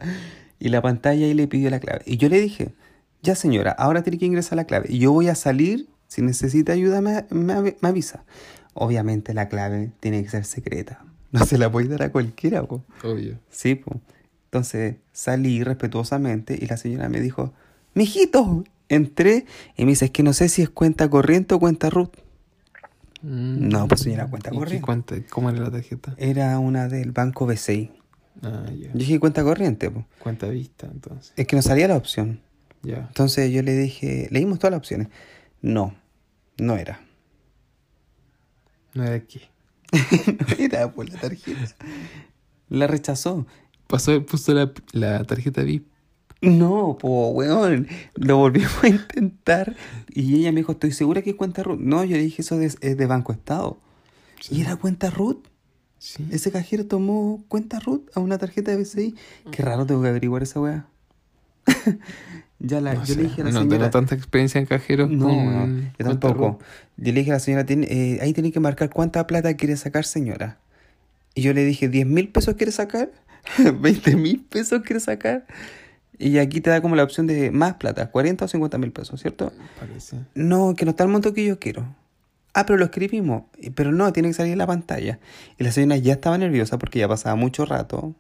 Y 0.59 0.69
la 0.69 0.83
pantalla 0.83 1.27
y 1.27 1.35
le 1.35 1.47
pidió 1.49 1.71
la 1.71 1.81
clave. 1.81 2.03
Y 2.07 2.17
yo 2.17 2.29
le 2.29 2.41
dije, 2.41 2.75
ya 3.23 3.35
señora, 3.35 3.73
ahora 3.73 4.03
tiene 4.03 4.19
que 4.19 4.27
ingresar 4.27 4.57
la 4.57 4.65
clave. 4.65 4.87
Y 4.89 4.99
yo 4.99 5.13
voy 5.13 5.29
a 5.29 5.35
salir. 5.35 5.89
Si 6.07 6.23
necesita 6.23 6.73
ayuda, 6.73 7.01
me, 7.01 7.25
me 7.31 7.77
me 7.81 7.89
avisa. 7.89 8.25
Obviamente 8.75 9.35
la 9.35 9.49
clave 9.49 9.91
tiene 10.01 10.23
que 10.23 10.29
ser 10.29 10.45
secreta. 10.45 11.05
No 11.33 11.45
se 11.45 11.59
la 11.59 11.71
puede 11.71 11.89
dar 11.89 12.03
a 12.03 12.13
cualquiera, 12.13 12.63
po. 12.63 12.85
Obvio. 13.03 13.39
Sí, 13.51 13.75
pues. 13.75 13.99
Entonces 14.55 14.99
salí 15.11 15.65
respetuosamente 15.65 16.57
y 16.57 16.67
la 16.67 16.77
señora 16.77 17.09
me 17.09 17.21
dijo, 17.21 17.53
mijito, 17.95 18.63
entré 18.89 19.47
y 19.77 19.85
me 19.85 19.91
dice, 19.91 20.05
es 20.05 20.11
que 20.13 20.23
no 20.23 20.33
sé 20.33 20.49
si 20.49 20.63
es 20.63 20.71
cuenta 20.71 21.11
corriente 21.11 21.57
o 21.57 21.59
cuenta 21.59 21.91
root. 21.91 22.17
Mm. 23.23 23.69
No, 23.69 23.89
pues, 23.89 24.03
señora, 24.03 24.31
cuenta 24.31 24.51
¿Y 24.51 24.53
qué 24.53 24.59
corriente. 24.59 24.87
cuenta? 24.87 25.17
¿Cómo 25.31 25.51
era 25.51 25.59
la 25.59 25.73
tarjeta? 25.73 26.15
Era 26.19 26.57
una 26.61 26.87
del 26.87 27.11
banco 27.11 27.47
BCI. 27.47 27.91
Ah, 28.43 28.67
ya. 28.79 28.93
Yo 28.93 28.95
dije 28.95 29.19
cuenta 29.19 29.43
corriente, 29.43 29.91
pues. 29.91 30.05
Cuenta 30.21 30.47
vista, 30.47 30.87
entonces. 30.87 31.33
Es 31.35 31.49
que 31.49 31.57
no 31.57 31.63
salía 31.63 31.89
la 31.89 31.97
opción. 31.97 32.41
Entonces 32.85 33.51
yo 33.51 33.61
le 33.65 33.77
dije, 33.77 34.29
leímos 34.31 34.61
todas 34.61 34.71
las 34.71 34.79
opciones. 34.79 35.09
No, 35.63 35.97
no 36.59 36.77
era. 36.77 37.01
No 38.93 39.03
era 39.03 39.21
no 39.91 40.65
era 40.65 40.93
por 40.93 41.09
la 41.09 41.19
tarjeta. 41.19 41.75
La 42.69 42.87
rechazó. 42.87 43.47
Pasó, 43.87 44.25
puso 44.25 44.55
la, 44.55 44.73
la 44.93 45.25
tarjeta 45.25 45.63
VIP. 45.63 45.87
No, 46.41 46.99
po, 47.01 47.31
weón. 47.31 47.87
Lo 48.15 48.37
volvimos 48.39 48.73
a 48.83 48.89
intentar. 48.89 49.77
Y 50.13 50.37
ella 50.37 50.53
me 50.53 50.61
dijo, 50.61 50.73
estoy 50.73 50.93
segura 50.93 51.23
que 51.23 51.31
es 51.31 51.37
cuenta 51.37 51.63
root. 51.63 51.81
No, 51.81 52.05
yo 52.05 52.17
le 52.17 52.23
dije, 52.23 52.43
eso 52.43 52.61
es 52.61 52.79
de 52.81 53.07
Banco 53.07 53.33
Estado. 53.33 53.79
Y 54.51 54.61
era 54.61 54.77
cuenta. 54.77 55.11
Sí. 55.99 56.27
Ese 56.31 56.51
cajero 56.53 56.85
tomó 56.87 57.43
cuenta 57.49 57.81
root 57.81 58.11
a 58.15 58.21
una 58.21 58.37
tarjeta 58.37 58.71
de 58.73 58.77
BCI. 58.77 59.15
Qué 59.51 59.63
raro, 59.63 59.87
tengo 59.87 60.03
que 60.03 60.09
averiguar 60.09 60.43
esa 60.43 60.61
weá. 60.61 60.87
ya 62.59 62.81
la, 62.81 62.95
No 62.95 63.05
yo 63.05 63.15
le 63.15 63.23
dije 63.23 63.41
a 63.41 63.45
la 63.45 63.51
no 63.53 63.61
señora. 63.61 63.79
tengo 63.79 63.91
tanta 63.91 64.15
experiencia 64.15 64.59
en 64.59 64.67
cajeros 64.67 65.11
No, 65.11 65.27
con 65.29 65.77
no, 65.79 65.91
yo 65.99 66.05
tampoco. 66.07 66.59
Yo 66.99 67.13
le 67.13 67.21
dije 67.21 67.31
a 67.31 67.35
la 67.35 67.41
señora, 67.41 67.65
"Tiene- 67.65 67.87
eh, 67.91 68.19
ahí 68.21 68.33
tiene 68.35 68.53
que 68.53 68.61
marcar 68.61 68.91
cuánta 68.91 69.27
plata 69.27 69.55
quiere 69.55 69.77
sacar, 69.79 70.05
señora. 70.05 70.59
Y 71.35 71.43
yo 71.43 71.53
le 71.55 71.65
dije, 71.65 71.91
¿10 71.91 72.05
mil 72.07 72.29
pesos 72.29 72.55
quiere 72.55 72.71
sacar? 72.71 73.11
¿20 73.59 74.17
mil 74.17 74.41
pesos 74.41 74.83
quiere 74.83 75.01
sacar? 75.01 75.47
Y 76.19 76.39
aquí 76.39 76.61
te 76.61 76.71
da 76.71 76.81
como 76.81 76.95
la 76.97 77.03
opción 77.03 77.27
de 77.27 77.51
más 77.51 77.75
plata, 77.75 78.11
40 78.11 78.45
o 78.45 78.49
50 78.49 78.79
mil 78.79 78.93
pesos, 78.93 79.21
¿cierto? 79.21 79.53
Parece. 79.81 80.19
No, 80.35 80.75
que 80.77 80.85
no 80.85 80.93
está 80.93 81.05
el 81.05 81.11
monto 81.11 81.35
que 81.35 81.45
yo 81.45 81.59
quiero. 81.59 81.87
Ah, 82.55 82.65
pero 82.67 82.79
lo 82.79 82.85
escribimos. 82.85 83.43
Pero 83.75 83.91
no, 83.91 84.13
tiene 84.13 84.29
que 84.29 84.35
salir 84.35 84.53
en 84.53 84.59
la 84.59 84.67
pantalla. 84.67 85.19
Y 85.59 85.65
la 85.65 85.73
señora 85.73 85.97
ya 85.97 86.13
estaba 86.13 86.39
nerviosa 86.39 86.79
porque 86.79 87.01
ya 87.01 87.09
pasaba 87.09 87.35
mucho 87.35 87.65
rato 87.67 88.15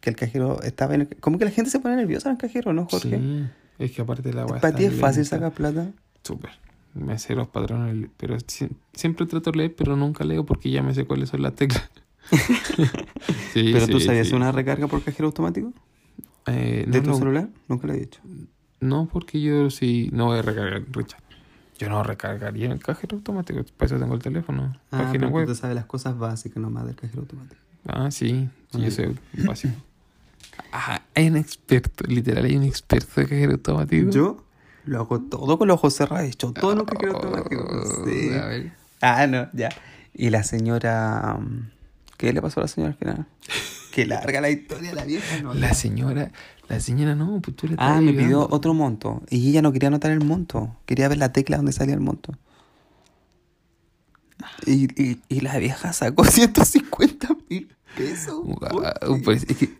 que 0.00 0.10
el 0.10 0.16
cajero 0.16 0.60
estaba 0.62 0.94
en 0.96 1.02
el... 1.02 1.08
¿Cómo 1.20 1.38
que 1.38 1.44
la 1.44 1.52
gente 1.52 1.70
se 1.70 1.78
pone 1.78 1.94
nerviosa 1.94 2.28
en 2.28 2.32
el 2.36 2.40
cajero, 2.40 2.72
no, 2.72 2.86
Jorge? 2.90 3.18
Sí. 3.18 3.46
Es 3.78 3.92
que 3.92 4.02
aparte 4.02 4.32
la 4.32 4.44
Para 4.46 4.72
ti 4.74 4.84
es 4.84 4.94
fácil 4.94 5.24
sacar 5.24 5.52
plata. 5.52 5.86
Súper. 6.24 6.50
Me 6.94 7.16
sé 7.20 7.36
los 7.36 7.46
patrones, 7.46 8.08
pero 8.16 8.36
si- 8.48 8.68
siempre 8.92 9.26
trato 9.26 9.52
de 9.52 9.58
leer, 9.58 9.74
pero 9.76 9.94
nunca 9.94 10.24
leo 10.24 10.44
porque 10.44 10.70
ya 10.70 10.82
me 10.82 10.92
sé 10.94 11.04
cuáles 11.04 11.28
son 11.28 11.42
las 11.42 11.54
teclas. 11.54 11.88
Sí, 13.52 13.70
¿Pero 13.72 13.86
tú 13.88 14.00
sabías 14.00 14.28
sí. 14.28 14.34
una 14.34 14.52
recarga 14.52 14.86
por 14.86 15.02
cajero 15.02 15.26
automático? 15.26 15.72
Eh, 16.46 16.84
¿De 16.86 16.98
no, 16.98 17.04
tu 17.04 17.10
no, 17.10 17.16
celular? 17.18 17.48
Nunca 17.68 17.86
lo 17.86 17.94
he 17.94 17.98
dicho. 18.00 18.20
no, 18.80 19.08
porque 19.12 19.40
yo 19.40 19.70
sí 19.70 20.08
no 20.12 20.26
voy 20.26 20.38
a 20.38 20.42
recargar, 20.42 20.82
Richard. 20.92 21.22
Yo 21.78 21.88
no 21.88 22.02
recargaría 22.02 22.66
en 22.66 22.72
el 22.72 22.80
cajero 22.82 23.16
automático, 23.16 23.62
para 23.76 23.86
eso 23.86 23.98
tengo 23.98 24.14
el 24.14 24.22
teléfono, 24.22 24.76
Ah, 24.90 24.98
página 25.04 25.28
web. 25.28 25.46
tú 25.46 25.54
sabes 25.54 25.76
las 25.76 25.86
cosas 25.86 26.18
básicas 26.18 26.60
nomás 26.60 26.86
del 26.86 26.96
cajero 26.96 27.20
automático. 27.22 27.60
Ah, 27.86 28.10
sí, 28.10 28.48
sí, 28.72 28.80
yo 28.80 28.90
soy 28.90 29.18
básico. 29.46 29.74
Ah, 30.72 31.02
hay 31.14 31.28
un 31.28 31.36
experto, 31.36 32.04
literal, 32.08 32.44
hay 32.44 32.56
un 32.56 32.64
experto 32.64 33.20
de 33.20 33.26
cajero 33.28 33.52
automático. 33.52 34.10
Yo 34.10 34.44
lo 34.86 35.00
hago 35.00 35.20
todo 35.20 35.56
con 35.58 35.68
los 35.68 35.76
ojos 35.76 35.94
cerrados. 35.94 36.26
He 36.26 36.30
hecho 36.30 36.52
todo 36.52 36.72
en 36.72 36.80
un 36.80 36.84
cajero 36.86 37.14
automático. 37.16 37.64
Oh, 37.70 38.04
Sí. 38.06 38.30
a 38.32 38.46
ver. 38.46 38.72
Ah, 39.00 39.26
no, 39.28 39.48
ya. 39.52 39.68
Y 40.14 40.30
la 40.30 40.42
señora... 40.42 41.36
um, 41.38 41.68
¿Qué 42.18 42.32
le 42.32 42.42
pasó 42.42 42.60
a 42.60 42.64
la 42.64 42.68
señora 42.68 42.92
al 42.92 42.98
final? 42.98 43.26
Que 43.90 44.06
larga 44.06 44.40
la 44.40 44.50
historia 44.50 44.94
la 44.94 45.04
vieja, 45.04 45.42
¿no? 45.42 45.54
La 45.54 45.74
señora, 45.74 46.30
la 46.68 46.78
señora 46.78 47.16
no, 47.16 47.40
pues 47.40 47.56
tú 47.56 47.66
le 47.66 47.74
Ah, 47.78 48.00
me 48.00 48.12
pidió 48.12 48.46
otro 48.48 48.72
monto. 48.72 49.22
Y 49.28 49.48
ella 49.48 49.62
no 49.62 49.72
quería 49.72 49.88
anotar 49.88 50.12
el 50.12 50.20
monto. 50.20 50.76
Quería 50.86 51.08
ver 51.08 51.18
la 51.18 51.32
tecla 51.32 51.56
donde 51.56 51.72
salía 51.72 51.94
el 51.94 52.00
monto. 52.00 52.34
Y, 54.66 54.84
y, 55.02 55.20
y 55.28 55.40
la 55.40 55.58
vieja 55.58 55.92
sacó 55.92 56.24
150 56.26 57.28
mil 57.48 57.74
pesos. 57.96 58.40
Guau, 58.44 59.22
pues, 59.24 59.44
es 59.48 59.56
que 59.56 59.78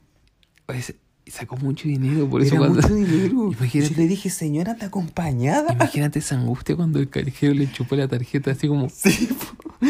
pues, 0.67 0.95
sacó 1.27 1.57
mucho 1.57 1.87
dinero, 1.87 2.29
por 2.29 2.43
eso 2.43 2.57
cuando... 2.57 2.81
mucho 2.81 2.95
dinero. 2.95 3.53
Imagínate. 3.59 3.95
Yo 3.95 4.01
le 4.01 4.09
dije, 4.09 4.31
señora, 4.31 4.73
¿está 4.73 4.87
acompañada? 4.87 5.75
Imagínate 5.75 6.19
esa 6.19 6.35
angustia 6.37 6.75
cuando 6.75 6.99
el 6.99 7.09
cajero 7.09 7.55
le 7.55 7.71
chupó 7.71 7.95
la 7.95 8.09
tarjeta 8.09 8.51
así 8.51 8.67
como... 8.67 8.89
Sí, 8.89 9.29
po. 9.29 9.87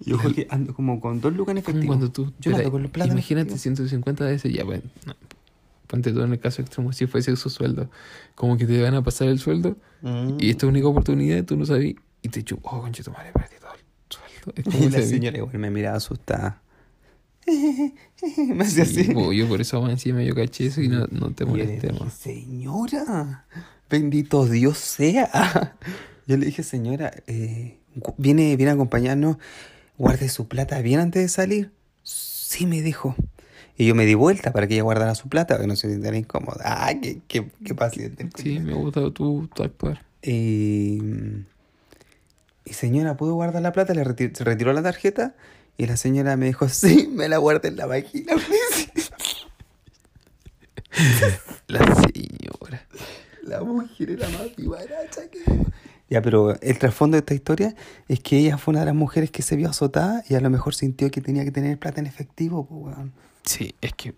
Yo 0.00 0.18
Jorge, 0.18 0.46
ando 0.50 0.74
como 0.74 1.00
con 1.00 1.20
dos 1.20 1.32
lucas 1.34 1.52
en 1.52 1.58
efectivo. 1.58 1.86
cuando 1.86 2.10
tú... 2.10 2.32
Yo 2.40 2.54
ando 2.56 2.70
con 2.70 2.82
los 2.82 2.90
plata 2.90 3.06
en 3.10 3.18
imagínate 3.18 3.48
efectivo. 3.54 3.76
150 3.76 4.24
veces, 4.26 4.52
ya, 4.52 4.64
bueno, 4.64 4.82
no, 5.06 5.14
ponte 5.86 6.12
tú 6.12 6.22
en 6.22 6.32
el 6.32 6.38
caso 6.40 6.62
extremo, 6.62 6.92
si 6.92 7.06
fuese 7.06 7.34
su 7.36 7.50
sueldo, 7.50 7.90
como 8.34 8.56
que 8.56 8.66
te 8.66 8.80
van 8.82 8.94
a 8.94 9.02
pasar 9.02 9.28
el 9.28 9.38
sueldo 9.38 9.76
Mm. 10.02 10.36
y 10.38 10.50
esta 10.50 10.66
única 10.66 10.86
oportunidad 10.86 11.42
tú 11.44 11.56
no 11.56 11.64
sabías 11.64 11.94
y 12.22 12.28
te 12.28 12.42
chupó, 12.42 12.68
oh, 12.70 12.80
conche 12.82 13.02
tu 13.02 13.10
madre, 13.10 13.32
perdí 13.32 13.54
todo 13.60 13.72
el 13.72 13.80
sueldo. 14.08 14.52
Es 14.56 14.64
como 14.64 14.78
Y 14.86 14.90
la 14.90 15.02
señora 15.02 15.38
igual 15.38 15.58
me 15.58 15.70
miraba 15.70 15.96
asustada. 15.96 16.60
Me 17.46 18.64
hacía 18.64 18.84
Sí, 18.86 19.00
así. 19.02 19.12
po, 19.14 19.32
yo 19.32 19.46
por 19.48 19.60
eso 19.60 19.80
más 19.82 19.90
encima 19.92 20.22
yo 20.22 20.34
caché 20.34 20.66
eso 20.66 20.80
y 20.80 20.88
no, 20.88 21.06
no 21.10 21.30
te 21.32 21.44
Y 21.44 21.46
molesté 21.46 21.92
más. 21.92 22.12
señora, 22.14 23.44
bendito 23.90 24.46
Dios 24.46 24.78
sea. 24.78 25.76
Yo 26.26 26.38
le 26.38 26.46
dije, 26.46 26.62
señora, 26.62 27.12
eh, 27.26 27.78
viene, 28.16 28.56
viene 28.56 28.70
a 28.70 28.74
acompañarnos, 28.74 29.36
guarde 29.98 30.28
su 30.28 30.48
plata 30.48 30.80
bien 30.80 31.00
antes 31.00 31.22
de 31.22 31.28
salir. 31.28 31.70
Sí, 32.02 32.66
me 32.66 32.82
dijo. 32.82 33.16
Y 33.76 33.86
yo 33.86 33.94
me 33.94 34.06
di 34.06 34.14
vuelta 34.14 34.52
para 34.52 34.66
que 34.66 34.74
ella 34.74 34.84
guardara 34.84 35.14
su 35.14 35.28
plata, 35.28 35.54
para 35.54 35.62
que 35.62 35.66
no 35.66 35.76
se 35.76 35.90
sintiera 35.90 36.16
incómoda. 36.16 36.62
Ah, 36.64 36.94
qué, 37.00 37.20
qué, 37.26 37.50
qué 37.64 37.74
paciente. 37.74 38.28
Sí, 38.36 38.60
me 38.60 38.74
gusta 38.74 39.10
tu, 39.10 39.48
tu 39.52 39.62
actuar. 39.62 40.04
Y, 40.22 41.00
y 42.64 42.72
señora, 42.72 43.16
¿puedo 43.16 43.34
guardar 43.34 43.62
la 43.62 43.72
plata? 43.72 43.94
Le 43.94 44.04
se 44.04 44.44
retiró 44.44 44.72
la 44.72 44.82
tarjeta 44.82 45.34
y 45.76 45.86
la 45.86 45.96
señora 45.96 46.36
me 46.36 46.46
dijo, 46.46 46.68
sí, 46.70 47.08
me 47.12 47.28
la 47.28 47.38
guardé 47.38 47.68
en 47.68 47.76
la 47.76 47.86
vagina. 47.86 48.34
La 51.66 51.80
señora. 51.80 52.86
La 53.42 53.60
mujer 53.62 54.10
era 54.10 54.28
más 54.28 54.54
vivaracha 54.54 55.28
que. 55.28 55.40
Ya, 56.10 56.20
pero 56.22 56.58
el 56.60 56.78
trasfondo 56.78 57.16
de 57.16 57.20
esta 57.20 57.34
historia 57.34 57.74
es 58.08 58.20
que 58.20 58.38
ella 58.38 58.58
fue 58.58 58.72
una 58.72 58.80
de 58.80 58.86
las 58.86 58.94
mujeres 58.94 59.30
que 59.30 59.42
se 59.42 59.56
vio 59.56 59.68
azotada 59.70 60.22
y 60.28 60.34
a 60.34 60.40
lo 60.40 60.50
mejor 60.50 60.74
sintió 60.74 61.10
que 61.10 61.20
tenía 61.20 61.44
que 61.44 61.50
tener 61.50 61.78
plata 61.78 62.00
en 62.00 62.06
efectivo, 62.06 62.66
pues, 62.66 62.96
weón. 62.96 63.12
Sí, 63.42 63.74
es 63.80 63.92
que. 63.94 64.14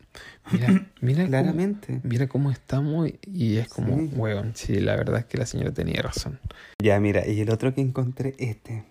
Mira, 0.52 0.68
mira. 1.00 1.18
cómo- 1.24 1.28
Claramente. 1.28 2.00
mira 2.04 2.26
cómo 2.28 2.50
estamos 2.50 3.08
y 3.26 3.56
es 3.56 3.68
como, 3.68 3.96
Sí. 3.98 4.10
weón, 4.16 4.52
sí, 4.54 4.80
la 4.80 4.96
verdad 4.96 5.18
es 5.20 5.24
que 5.26 5.38
la 5.38 5.46
señora 5.46 5.72
tenía 5.72 6.00
razón. 6.02 6.38
Ya, 6.80 6.98
mira, 7.00 7.26
y 7.26 7.40
el 7.40 7.50
otro 7.50 7.74
que 7.74 7.80
encontré, 7.80 8.34
este. 8.38 8.84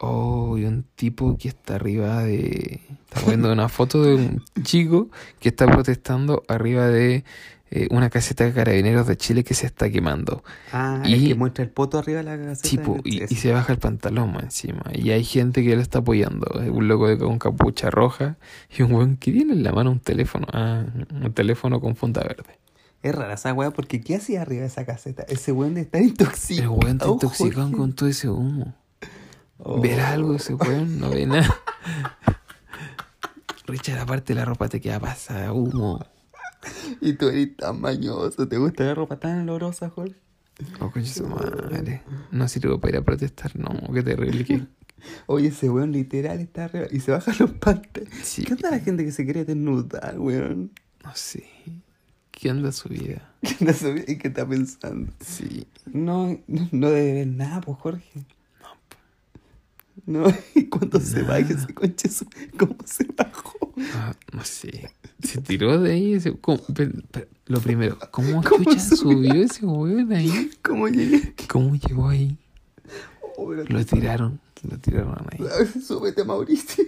Oh, 0.00 0.56
y 0.56 0.64
un 0.64 0.84
tipo 0.94 1.36
que 1.36 1.48
está 1.48 1.74
arriba 1.74 2.22
de... 2.22 2.80
Está 3.10 3.26
viendo 3.26 3.52
una 3.52 3.68
foto 3.68 4.00
de 4.04 4.14
un 4.14 4.44
chico 4.62 5.10
que 5.40 5.48
está 5.48 5.66
protestando 5.66 6.44
arriba 6.46 6.86
de 6.86 7.24
eh, 7.70 7.88
una 7.90 8.08
caseta 8.10 8.44
de 8.44 8.52
carabineros 8.52 9.06
de 9.06 9.16
Chile 9.16 9.44
que 9.44 9.54
se 9.54 9.66
está 9.66 9.90
quemando. 9.90 10.42
Ah, 10.72 11.02
Y- 11.04 11.28
que 11.28 11.34
muestra 11.34 11.64
el 11.64 11.70
poto 11.70 11.98
arriba 11.98 12.18
de 12.18 12.24
la 12.24 12.36
caseta. 12.38 12.68
Tipo, 12.68 12.98
y, 13.04 13.26
se 13.34 13.52
baja 13.52 13.72
el 13.72 13.78
pantalón 13.78 14.32
más 14.32 14.44
encima. 14.44 14.82
Y 14.92 15.10
hay 15.10 15.24
gente 15.24 15.62
que 15.62 15.74
lo 15.76 15.82
está 15.82 15.98
apoyando. 15.98 16.46
Un 16.72 16.88
loco 16.88 17.08
de, 17.08 17.18
con 17.18 17.38
capucha 17.38 17.90
roja 17.90 18.36
y 18.76 18.82
un 18.82 18.92
weón 18.92 19.16
que 19.16 19.32
tiene 19.32 19.52
en 19.52 19.62
la 19.62 19.72
mano 19.72 19.90
un 19.90 20.00
teléfono. 20.00 20.46
Ah, 20.52 20.84
un 21.10 21.32
teléfono 21.32 21.80
con 21.80 21.94
funda 21.96 22.22
verde. 22.22 22.58
Es 23.02 23.14
rara 23.14 23.34
esa 23.34 23.52
weá 23.52 23.70
porque 23.70 24.00
¿qué 24.00 24.16
hacía 24.16 24.42
arriba 24.42 24.62
de 24.62 24.66
esa 24.68 24.84
caseta? 24.84 25.22
Ese 25.28 25.52
weón 25.52 25.76
estar 25.76 26.02
intoxicado. 26.02 26.74
El 26.74 26.78
weón 26.84 26.96
está 26.96 27.08
intoxicado 27.12 27.62
Jorge. 27.62 27.76
con 27.76 27.92
todo 27.92 28.08
ese 28.08 28.28
humo. 28.28 28.74
Oh. 29.58 29.80
¿Verá 29.80 30.10
algo 30.12 30.34
ese 30.34 30.54
weón? 30.54 30.98
No 31.00 31.10
ve 31.10 31.26
nada. 31.26 31.54
Richard, 33.66 33.98
aparte 33.98 34.34
la 34.34 34.44
ropa 34.44 34.68
te 34.68 34.80
queda 34.80 34.98
pasada, 34.98 35.52
humo. 35.52 36.04
Y 37.00 37.12
tú 37.14 37.28
eres 37.28 37.56
tan 37.56 37.80
mañoso, 37.80 38.48
¿te 38.48 38.58
gusta 38.58 38.84
la 38.84 38.94
ropa 38.94 39.18
tan 39.18 39.40
olorosa, 39.40 39.90
Jorge? 39.90 40.16
Oh, 40.80 40.90
coño, 40.90 41.06
su 41.06 41.26
madre. 41.26 42.02
No 42.32 42.48
sirvo 42.48 42.80
para 42.80 42.96
ir 42.96 43.00
a 43.00 43.04
protestar, 43.04 43.56
no, 43.56 43.70
qué 43.92 44.02
terrible 44.02 44.44
que. 44.44 44.66
Oye, 45.26 45.48
ese 45.48 45.70
weón 45.70 45.92
literal 45.92 46.40
está 46.40 46.64
arriba 46.64 46.86
y 46.90 46.98
se 46.98 47.12
baja 47.12 47.32
los 47.38 47.52
pantalones. 47.52 48.26
Sí. 48.26 48.42
¿Qué 48.42 48.54
onda 48.54 48.70
la 48.72 48.80
gente 48.80 49.04
que 49.04 49.12
se 49.12 49.24
quiere 49.24 49.44
desnudar, 49.44 50.18
weón? 50.18 50.72
No 51.04 51.12
sé. 51.14 51.44
¿Qué 52.32 52.50
onda 52.50 52.72
su 52.72 52.88
vida? 52.88 53.32
¿Qué 53.42 53.56
onda 53.60 53.72
su 53.72 53.92
vida 53.92 54.04
y 54.08 54.18
qué 54.18 54.28
está 54.28 54.48
pensando? 54.48 55.12
Sí. 55.20 55.66
No, 55.86 56.38
no, 56.48 56.68
no 56.72 56.90
debe 56.90 57.12
ver 57.12 57.26
nada, 57.28 57.60
pues, 57.60 57.78
Jorge. 57.78 58.24
No, 60.08 60.24
y 60.54 60.64
cuando 60.64 60.98
se 61.00 61.20
baje 61.22 61.52
ese 61.52 61.74
conche, 61.74 62.08
¿cómo 62.58 62.76
se 62.86 63.04
bajó? 63.14 63.74
Ah, 63.92 64.14
no 64.32 64.42
sé. 64.42 64.90
Se 65.22 65.38
tiró 65.42 65.78
de 65.78 65.92
ahí. 65.92 66.18
se- 66.18 66.32
¿cómo? 66.38 66.62
Pero- 66.74 66.92
pero, 67.10 67.26
lo 67.44 67.60
primero, 67.60 67.98
¿cómo, 68.10 68.42
¿Cómo 68.48 68.72
subió? 68.78 69.34
ese 69.34 69.66
weón 69.66 70.10
ahí? 70.14 70.50
¿Cómo 70.62 70.88
llegué? 70.88 71.34
¿Cómo 71.46 71.74
llegó 71.76 72.08
ahí? 72.08 72.38
Oh, 73.36 73.52
Lo 73.52 73.84
tiraron. 73.84 74.40
Lo 74.68 74.78
tiraron 74.78 75.26
ahí. 75.30 75.44
Súbete, 75.86 76.24
Mauricio. 76.24 76.84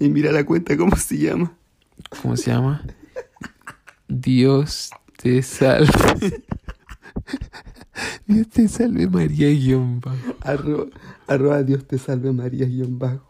Y 0.00 0.08
mira 0.08 0.32
la 0.32 0.44
cuenta, 0.44 0.76
¿cómo 0.76 0.96
se 0.96 1.16
llama? 1.16 1.52
¿Cómo 2.20 2.36
se 2.36 2.50
llama? 2.50 2.82
Dios 4.08 4.90
te 5.16 5.42
salve. 5.42 6.42
Dios 8.26 8.48
te 8.48 8.68
salve 8.68 9.06
María 9.08 9.48
guion 9.50 10.00
bajo. 10.00 10.36
Arroba, 10.40 10.86
arroba 11.26 11.62
Dios 11.62 11.86
te 11.86 11.98
salve 11.98 12.32
María 12.32 12.66
guion 12.66 12.98
bajo. 12.98 13.26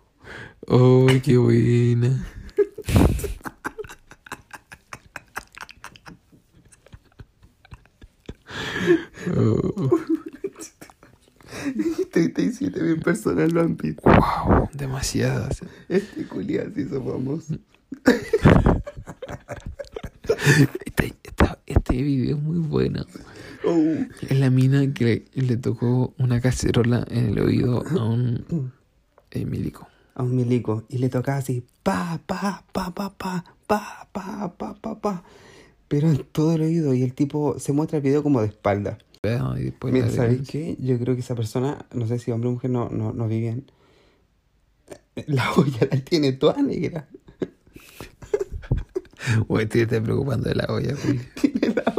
Oh, 0.67 1.07
qué 1.23 1.37
buena. 1.39 2.27
Oh, 9.37 9.91
37 12.13 12.81
mil 12.83 13.01
personas 13.01 13.53
lo 13.53 13.61
han 13.61 13.77
visto. 13.77 14.03
wow, 14.05 14.69
demasiadas. 14.73 15.61
Este 15.89 16.27
culiado 16.27 16.71
se 16.75 16.83
hizo 16.83 17.03
famoso. 17.03 17.55
Este, 20.87 21.15
esta- 21.25 21.59
este 21.67 22.03
video 22.03 22.37
es 22.37 22.43
muy 22.43 22.59
bueno. 22.59 23.05
Es 24.23 24.39
la 24.39 24.51
mina 24.51 24.93
que 24.93 25.27
le, 25.35 25.43
le 25.43 25.57
tocó 25.57 26.15
una 26.19 26.41
cacerola 26.41 27.07
en 27.11 27.27
el 27.27 27.39
oído 27.39 27.85
a 27.89 28.05
un 28.05 28.45
eh, 29.31 29.45
milico. 29.45 29.87
a 30.15 30.23
un 30.23 30.35
milico. 30.35 30.85
Y 30.89 30.99
le 30.99 31.09
tocaba 31.09 31.39
así, 31.39 31.65
pa, 31.83 32.21
pa, 32.27 32.65
pa, 32.73 32.93
pa, 32.93 33.15
pa, 33.15 33.45
pa, 33.67 34.09
pa, 34.13 34.55
pa, 34.57 34.75
pa, 34.75 35.01
pa. 35.01 35.25
Pero 35.87 36.11
en 36.11 36.25
todo 36.33 36.55
el 36.55 36.63
oído. 36.63 36.95
Y 36.95 37.03
el 37.03 37.15
tipo 37.15 37.59
se 37.59 37.73
muestra 37.73 37.99
el 37.99 38.03
video 38.03 38.23
como 38.23 38.41
de 38.41 38.49
espalda. 38.49 38.99
Y 39.23 39.65
después 39.65 39.93
Mira, 39.93 40.11
¿sabéis 40.11 40.49
qué? 40.49 40.77
Yo 40.79 40.99
creo 40.99 41.15
que 41.15 41.21
esa 41.21 41.35
persona, 41.35 41.87
no 41.93 42.07
sé 42.07 42.19
si 42.19 42.31
hombre 42.31 42.49
o 42.49 42.53
mujer, 42.53 42.71
no, 42.71 42.89
no, 42.89 43.13
no 43.13 43.29
vi 43.29 43.41
bien. 43.41 43.71
La 45.27 45.53
olla 45.53 45.89
la 45.91 46.01
tiene 46.01 46.33
toda 46.33 46.63
negra. 46.63 47.09
Güey, 49.49 49.67
te 49.67 49.83
estás 49.83 50.01
preocupando 50.01 50.49
de 50.49 50.55
la 50.55 50.67
olla. 50.69 50.95
Tiene 51.41 51.75
la. 51.75 51.93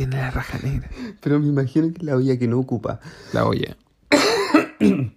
Tiene 0.00 0.16
la 0.16 0.30
raja 0.30 0.58
negra. 0.62 0.88
Pero 1.20 1.38
me 1.40 1.48
imagino 1.48 1.88
que 1.92 1.98
es 1.98 2.02
la 2.04 2.16
olla 2.16 2.38
que 2.38 2.48
no 2.48 2.58
ocupa. 2.58 3.00
La 3.34 3.44
olla. 3.44 3.76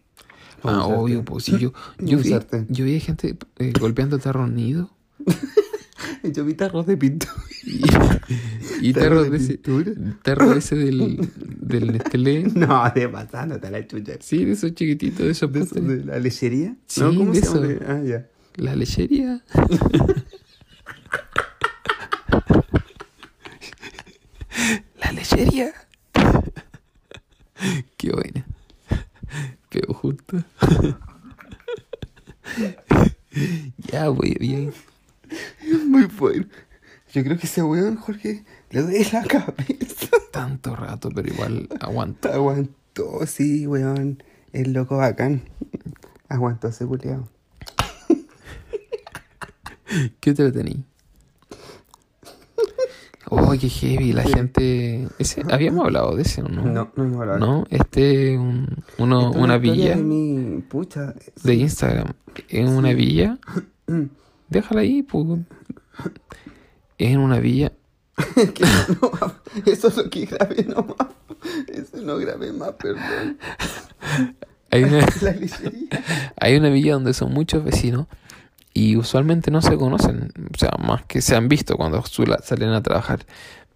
Ah, 0.66 0.86
obvio, 0.88 1.26
pues 1.26 1.44
sí, 1.44 1.58
yo, 1.58 1.74
vi, 2.00 2.14
yo 2.70 2.86
vi 2.86 3.00
gente 3.02 3.38
eh, 3.60 3.74
golpeando 3.78 4.18
tarro 4.18 4.48
nido 4.48 4.90
Yo 6.24 6.46
vi 6.46 6.54
tarros 6.54 6.86
de 6.86 6.96
pintura. 6.96 7.34
y, 7.66 7.82
y 8.90 8.94
¿Tarro 8.94 9.10
tarro 9.10 9.24
de 9.24 9.30
de 9.32 9.38
ese, 9.38 9.58
pintura? 9.58 9.92
tarro 10.22 10.54
ese 10.58 10.76
del, 10.78 11.30
del 11.60 11.92
Nestlé. 11.92 12.44
No, 12.56 12.84
de 12.96 13.10
pasándote 13.10 13.68
a 13.68 13.72
la 13.72 13.86
chucha. 13.88 14.14
Sí, 14.22 14.46
de 14.46 14.54
esos 14.54 14.74
chiquititos, 14.74 15.20
de 15.26 15.32
esos 15.32 15.52
¿De, 15.52 15.60
eso, 15.60 15.76
postres. 15.76 15.88
de 16.00 16.06
la 16.06 16.20
lechería? 16.20 16.76
Sí, 16.88 17.02
¿No? 17.02 17.14
¿Cómo 17.14 17.34
de 17.34 17.42
se 17.42 17.56
llama? 17.56 17.86
Ah, 17.88 18.02
ya. 18.06 18.28
La 18.56 18.76
lechería. 18.76 19.44
Qué 27.98 28.12
buena. 28.12 28.46
Pero 29.70 29.94
justo. 29.94 30.38
ya, 33.78 34.10
voy 34.10 34.36
bien. 34.40 34.74
Muy 35.88 36.06
bueno. 36.06 36.46
Yo 37.14 37.24
creo 37.24 37.38
que 37.38 37.48
ese 37.48 37.62
weón, 37.62 37.98
Jorge, 37.98 38.46
le 38.70 38.82
doy 38.82 39.06
la 39.12 39.24
cabeza. 39.24 40.08
Tanto 40.32 40.76
rato, 40.76 41.10
pero 41.14 41.28
igual 41.28 41.68
aguanto. 41.80 42.32
Aguantó, 42.32 43.26
sí, 43.28 43.68
weón. 43.68 44.24
El 44.54 44.74
loco 44.74 44.98
bacán. 44.98 45.42
Aguantó 46.30 46.70
ese 46.70 46.86
culiao. 46.86 47.28
¿Qué 50.20 50.32
otro 50.32 50.52
tení? 50.52 50.84
Oh, 53.36 53.52
qué 53.60 53.68
heavy, 53.70 54.14
la 54.14 54.24
gente... 54.24 55.08
Ese, 55.18 55.42
habíamos 55.52 55.86
hablado 55.86 56.16
de 56.16 56.22
ese, 56.22 56.42
¿o 56.44 56.48
¿no? 56.48 56.64
No, 56.64 56.92
no 56.96 57.04
hemos 57.04 57.22
hablado. 57.22 57.40
No, 57.40 57.64
este, 57.70 58.38
un, 58.38 58.84
uno, 59.00 59.32
es 59.32 59.36
una 59.38 59.58
villa 59.58 59.96
De 59.96 60.04
mi... 60.04 60.62
Pucha. 60.62 61.16
de 61.44 61.54
Instagram. 61.56 62.14
En 62.50 62.70
una 62.70 62.94
villa. 62.94 63.40
Déjala 64.50 64.82
ahí, 64.82 65.02
pues. 65.02 65.40
Es 66.98 67.12
en 67.12 67.20
una 67.20 67.40
villa. 67.40 67.72
No, 69.02 69.12
eso 69.66 69.88
es 69.88 69.98
lo 69.98 70.10
que 70.10 70.26
grabé 70.26 70.64
nomás. 70.66 71.08
Eso 71.68 71.98
no 72.04 72.18
grabé 72.18 72.54
más, 72.54 72.74
perdón. 72.74 73.40
Hay 74.70 74.84
una, 74.84 75.06
hay 76.40 76.56
una 76.56 76.70
villa 76.70 76.94
donde 76.94 77.14
son 77.14 77.34
muchos 77.34 77.64
vecinos 77.64 78.08
y 78.74 78.96
usualmente 78.96 79.52
no 79.52 79.62
se 79.62 79.78
conocen. 79.78 80.32
O 80.54 80.58
sea, 80.58 80.72
más 80.84 81.06
que 81.06 81.22
se 81.22 81.36
han 81.36 81.48
visto 81.48 81.78
cuando 81.78 82.04
salen 82.44 82.70
a 82.70 82.82
trabajar. 82.84 83.26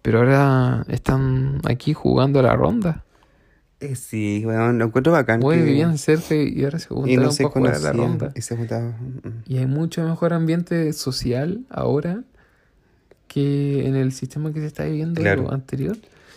Pero 0.02 0.18
ahora 0.18 0.84
están 0.88 1.60
aquí 1.64 1.92
jugando 1.94 2.40
a 2.40 2.42
la 2.42 2.56
ronda. 2.56 3.04
Eh, 3.80 3.94
sí, 3.94 4.42
weón, 4.44 4.78
lo 4.78 4.86
encuentro 4.86 5.12
bacán. 5.12 5.38
Bueno, 5.40 5.62
que- 5.62 5.68
vivían 5.70 5.98
cerca 5.98 6.34
y 6.34 6.64
ahora 6.64 6.78
se 6.80 6.86
y 6.86 6.94
juntaron 6.96 7.24
no 7.24 7.30
se 7.32 7.42
para 7.44 7.52
jugar 7.54 7.74
a 7.74 7.78
la 7.78 7.92
ronda. 7.92 8.32
Y 8.34 8.40
se 8.42 8.56
juntaban. 8.56 8.88
mm, 9.22 9.28
mm. 9.28 9.42
Y 9.46 9.58
hay 9.58 9.66
mucho 9.66 10.02
mejor 10.04 10.32
ambiente 10.32 10.92
social 10.92 11.60
ahora 11.70 12.22
que 13.28 13.86
en 13.86 13.94
el 13.94 14.12
sistema 14.12 14.52
que 14.52 14.60
se 14.60 14.66
está 14.66 14.84
viviendo 14.84 15.20
Claro. 15.20 15.52
anterior. 15.52 15.96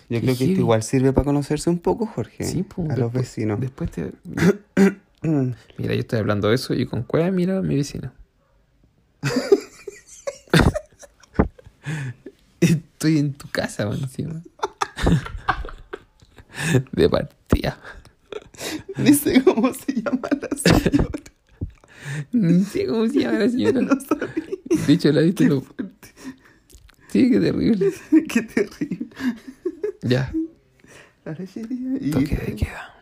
Yo 0.09 0.19
creo 0.19 0.35
que 0.37 0.43
esto 0.43 0.59
igual 0.59 0.83
sirve 0.83 1.13
para 1.13 1.23
conocerse 1.25 1.69
un 1.69 1.79
poco, 1.79 2.05
Jorge. 2.05 2.43
Sí, 2.43 2.63
pues, 2.63 2.89
a 2.89 2.97
los 2.97 3.13
después- 3.13 3.23
vecinos. 3.23 3.59
Después 3.61 3.91
te... 3.91 4.11
Mira, 5.23 5.93
yo 5.93 5.99
estoy 5.99 6.19
hablando 6.19 6.49
de 6.49 6.55
eso 6.55 6.73
y 6.73 6.85
con 6.85 7.03
cueva 7.03 7.31
mira 7.31 7.57
a 7.59 7.61
mi 7.61 7.75
vecino. 7.75 8.11
estoy 12.59 13.17
en 13.19 13.33
tu 13.33 13.47
casa, 13.49 13.85
man, 13.87 13.99
encima. 14.01 14.41
De 16.91 17.09
partida. 17.09 17.79
Ni 18.97 19.13
sé 19.13 19.43
cómo 19.43 19.73
se 19.73 19.93
llama 20.01 20.29
la 20.39 20.49
señora. 20.57 21.09
Ni 22.31 22.63
sé 22.63 22.85
cómo 22.87 23.07
se 23.07 23.19
llama 23.19 23.39
la 23.39 23.49
señora. 23.49 23.81
No 23.91 23.99
sabía. 23.99 24.27
De 24.87 24.93
hecho, 24.93 25.11
la 25.11 25.21
viste 25.21 25.45
lo... 25.47 25.61
Sí, 27.09 27.29
qué 27.29 27.39
terrible. 27.39 27.91
Qué 28.29 28.41
terrible. 28.43 29.07
Ya, 30.01 30.31
La 31.25 31.35
y- 31.99 32.11
toque 32.11 32.35
de 32.37 32.55
queda. 32.55 32.95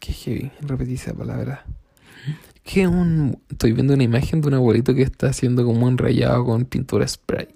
Qué 0.00 0.12
heavy, 0.12 0.50
repetí 0.60 0.94
esa 0.94 1.14
palabra. 1.14 1.64
Que 2.70 2.86
un... 2.86 3.40
Estoy 3.50 3.72
viendo 3.72 3.94
una 3.94 4.02
imagen 4.02 4.42
de 4.42 4.48
un 4.48 4.54
abuelito 4.54 4.94
que 4.94 5.00
está 5.02 5.28
haciendo 5.28 5.64
como 5.64 5.86
un 5.86 5.96
rayado 5.96 6.44
con 6.44 6.66
pintura 6.66 7.08
spray. 7.08 7.48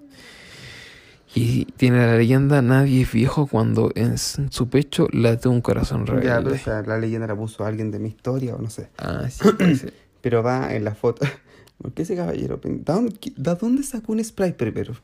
Y 1.35 1.67
tiene 1.77 1.99
la 2.07 2.17
leyenda, 2.17 2.63
nadie 2.63 3.03
es 3.03 3.13
viejo 3.13 3.47
cuando 3.47 3.91
en 3.95 4.17
su 4.17 4.69
pecho 4.71 5.09
late 5.13 5.49
un 5.49 5.61
corazón 5.61 6.07
Ya, 6.07 6.13
pero 6.15 6.21
rebelde. 6.39 6.57
esa, 6.57 6.83
la 6.83 6.99
leyenda 6.99 7.27
la 7.27 7.37
puso 7.37 7.65
alguien 7.67 7.91
de 7.91 7.99
mi 7.99 8.09
historia 8.09 8.55
o 8.55 8.59
no 8.63 8.71
sé. 8.71 8.89
Ah, 8.97 9.27
sí. 9.31 9.43
Pero 10.23 10.43
va 10.43 10.73
en 10.75 10.85
la 10.85 10.95
foto. 10.95 11.27
¿Por 11.79 11.93
qué 11.93 12.03
ese 12.03 12.15
caballero? 12.17 12.59
¿Da 12.63 12.95
dónde, 12.95 13.15
¿Da 13.37 13.55
dónde 13.57 13.83
sacó 13.83 14.13
un 14.13 14.23
spray 14.25 14.53
primero? 14.53 14.95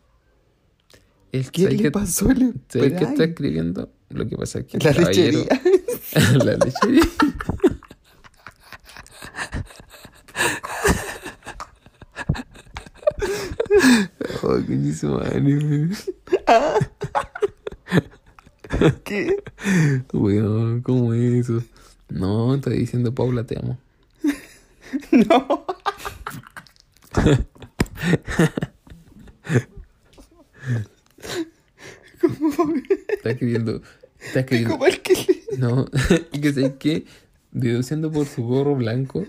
El 1.32 1.50
¿Qué 1.50 1.62
¿sabes 1.64 1.76
le 1.76 1.82
qué- 1.82 1.90
pasó 1.90 2.30
al 2.30 2.54
¿sabes 2.68 2.92
qué 2.92 2.98
está 3.04 3.10
spray? 3.12 3.28
escribiendo? 3.30 3.90
Lo 4.10 4.26
que 4.28 4.36
pasa 4.38 4.60
es 4.60 4.64
que 4.66 4.76
el 4.78 4.84
La 4.84 4.92
lechería. 4.92 5.46
la 6.44 6.52
lechería. 6.64 7.02
Oh, 14.42 14.60
coñísimo, 14.66 15.18
madre. 15.18 15.88
¿Qué? 19.04 19.42
Weón, 20.12 20.82
¿cómo 20.82 21.14
es 21.14 21.48
eso? 21.48 21.62
No, 22.08 22.54
está 22.54 22.70
diciendo 22.70 23.14
Paula, 23.14 23.44
te 23.44 23.58
amo. 23.58 23.78
No. 25.12 25.66
Está 33.08 33.30
escribiendo. 33.30 33.82
Está 34.20 34.40
escribiendo. 34.40 34.74
Como 34.74 34.86
el 34.86 35.00
que 35.00 35.14
le... 35.14 35.58
No, 35.58 35.86
y 36.32 36.40
que 36.40 36.52
sé 36.52 36.76
que, 36.78 37.04
deduciendo 37.50 38.10
por 38.10 38.26
su 38.26 38.42
gorro 38.44 38.74
blanco, 38.76 39.24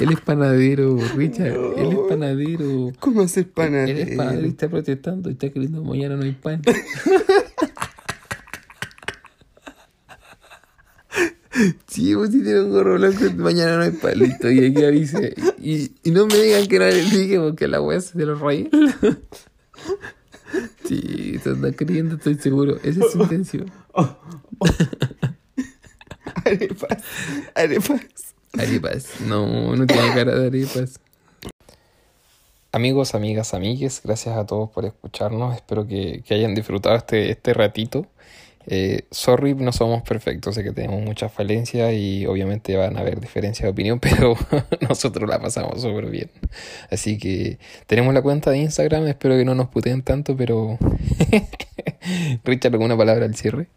él 0.00 0.12
es 0.12 0.20
panadero, 0.20 0.98
Richard. 1.16 1.56
Él 1.76 1.92
es 1.92 1.98
panadero. 2.08 2.92
¿Cómo 2.98 3.22
hacer 3.22 3.48
pana? 3.50 3.84
Él 3.84 3.98
es 3.98 4.16
panadero 4.16 4.46
y 4.46 4.50
está 4.50 4.68
protestando 4.68 5.28
y 5.28 5.32
está 5.32 5.46
escribiendo 5.46 5.82
mañana 5.82 6.16
no 6.16 6.22
hay 6.22 6.32
pan. 6.32 6.62
Sí, 11.88 12.14
vos 12.14 12.30
si 12.30 12.42
tiene 12.42 12.60
un 12.60 12.70
gorro 12.70 12.94
blanco, 12.94 13.24
mañana 13.36 13.76
no 13.76 13.82
hay 13.82 13.90
pan, 13.90 14.18
listo, 14.18 14.50
y 14.50 14.64
aquí 14.64 14.84
avise. 14.84 15.34
Y, 15.58 15.92
y 16.04 16.10
no 16.10 16.26
me 16.26 16.36
digan 16.36 16.66
que 16.66 16.78
no 16.78 16.86
les 16.86 17.10
dije 17.10 17.38
porque 17.38 17.68
la 17.68 17.82
wea 17.82 18.00
se 18.00 18.24
los 18.24 18.40
rayé. 18.40 18.70
Sí, 20.84 21.38
se 21.44 21.50
anda 21.50 21.70
creyendo, 21.70 22.16
estoy 22.16 22.34
seguro. 22.34 22.76
Esa 22.82 23.04
es 23.04 23.12
su 23.12 23.22
intención. 23.22 23.70
Arepas. 26.44 27.04
Arepas. 27.54 28.29
Arepas. 28.58 29.20
No, 29.20 29.76
no 29.76 29.86
tiene 29.86 30.08
cara 30.14 30.34
de 30.34 30.46
arepas. 30.46 31.00
Amigos, 32.72 33.14
amigas, 33.14 33.52
amigues, 33.54 34.00
gracias 34.04 34.36
a 34.36 34.46
todos 34.46 34.70
por 34.70 34.84
escucharnos. 34.84 35.56
Espero 35.56 35.86
que, 35.86 36.22
que 36.24 36.34
hayan 36.34 36.54
disfrutado 36.54 36.96
este, 36.96 37.30
este 37.30 37.52
ratito. 37.52 38.06
Eh, 38.66 39.06
sorry, 39.10 39.54
no 39.54 39.72
somos 39.72 40.02
perfectos, 40.02 40.54
sé 40.54 40.62
que 40.62 40.72
tenemos 40.72 41.02
muchas 41.02 41.32
falencias 41.32 41.92
y 41.94 42.26
obviamente 42.26 42.76
van 42.76 42.96
a 42.96 43.00
haber 43.00 43.18
diferencias 43.18 43.64
de 43.64 43.70
opinión, 43.70 43.98
pero 44.00 44.36
nosotros 44.88 45.28
la 45.28 45.40
pasamos 45.40 45.80
súper 45.80 46.06
bien. 46.10 46.30
Así 46.90 47.18
que 47.18 47.58
tenemos 47.86 48.14
la 48.14 48.22
cuenta 48.22 48.50
de 48.50 48.58
Instagram, 48.58 49.06
espero 49.08 49.36
que 49.36 49.44
no 49.44 49.54
nos 49.54 49.68
puteen 49.68 50.02
tanto, 50.02 50.36
pero... 50.36 50.78
Richard, 52.44 52.72
¿alguna 52.74 52.96
palabra 52.96 53.24
al 53.24 53.34
cierre? 53.34 53.68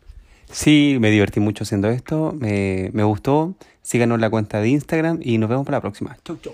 Sí, 0.53 0.97
me 0.99 1.09
divertí 1.09 1.39
mucho 1.39 1.63
haciendo 1.63 1.89
esto. 1.89 2.31
Me, 2.37 2.91
me 2.93 3.03
gustó. 3.03 3.55
Síganos 3.81 4.19
la 4.19 4.29
cuenta 4.29 4.61
de 4.61 4.69
Instagram 4.69 5.19
y 5.21 5.39
nos 5.39 5.49
vemos 5.49 5.65
para 5.65 5.77
la 5.77 5.81
próxima. 5.81 6.15
Chau, 6.23 6.37
chau. 6.37 6.53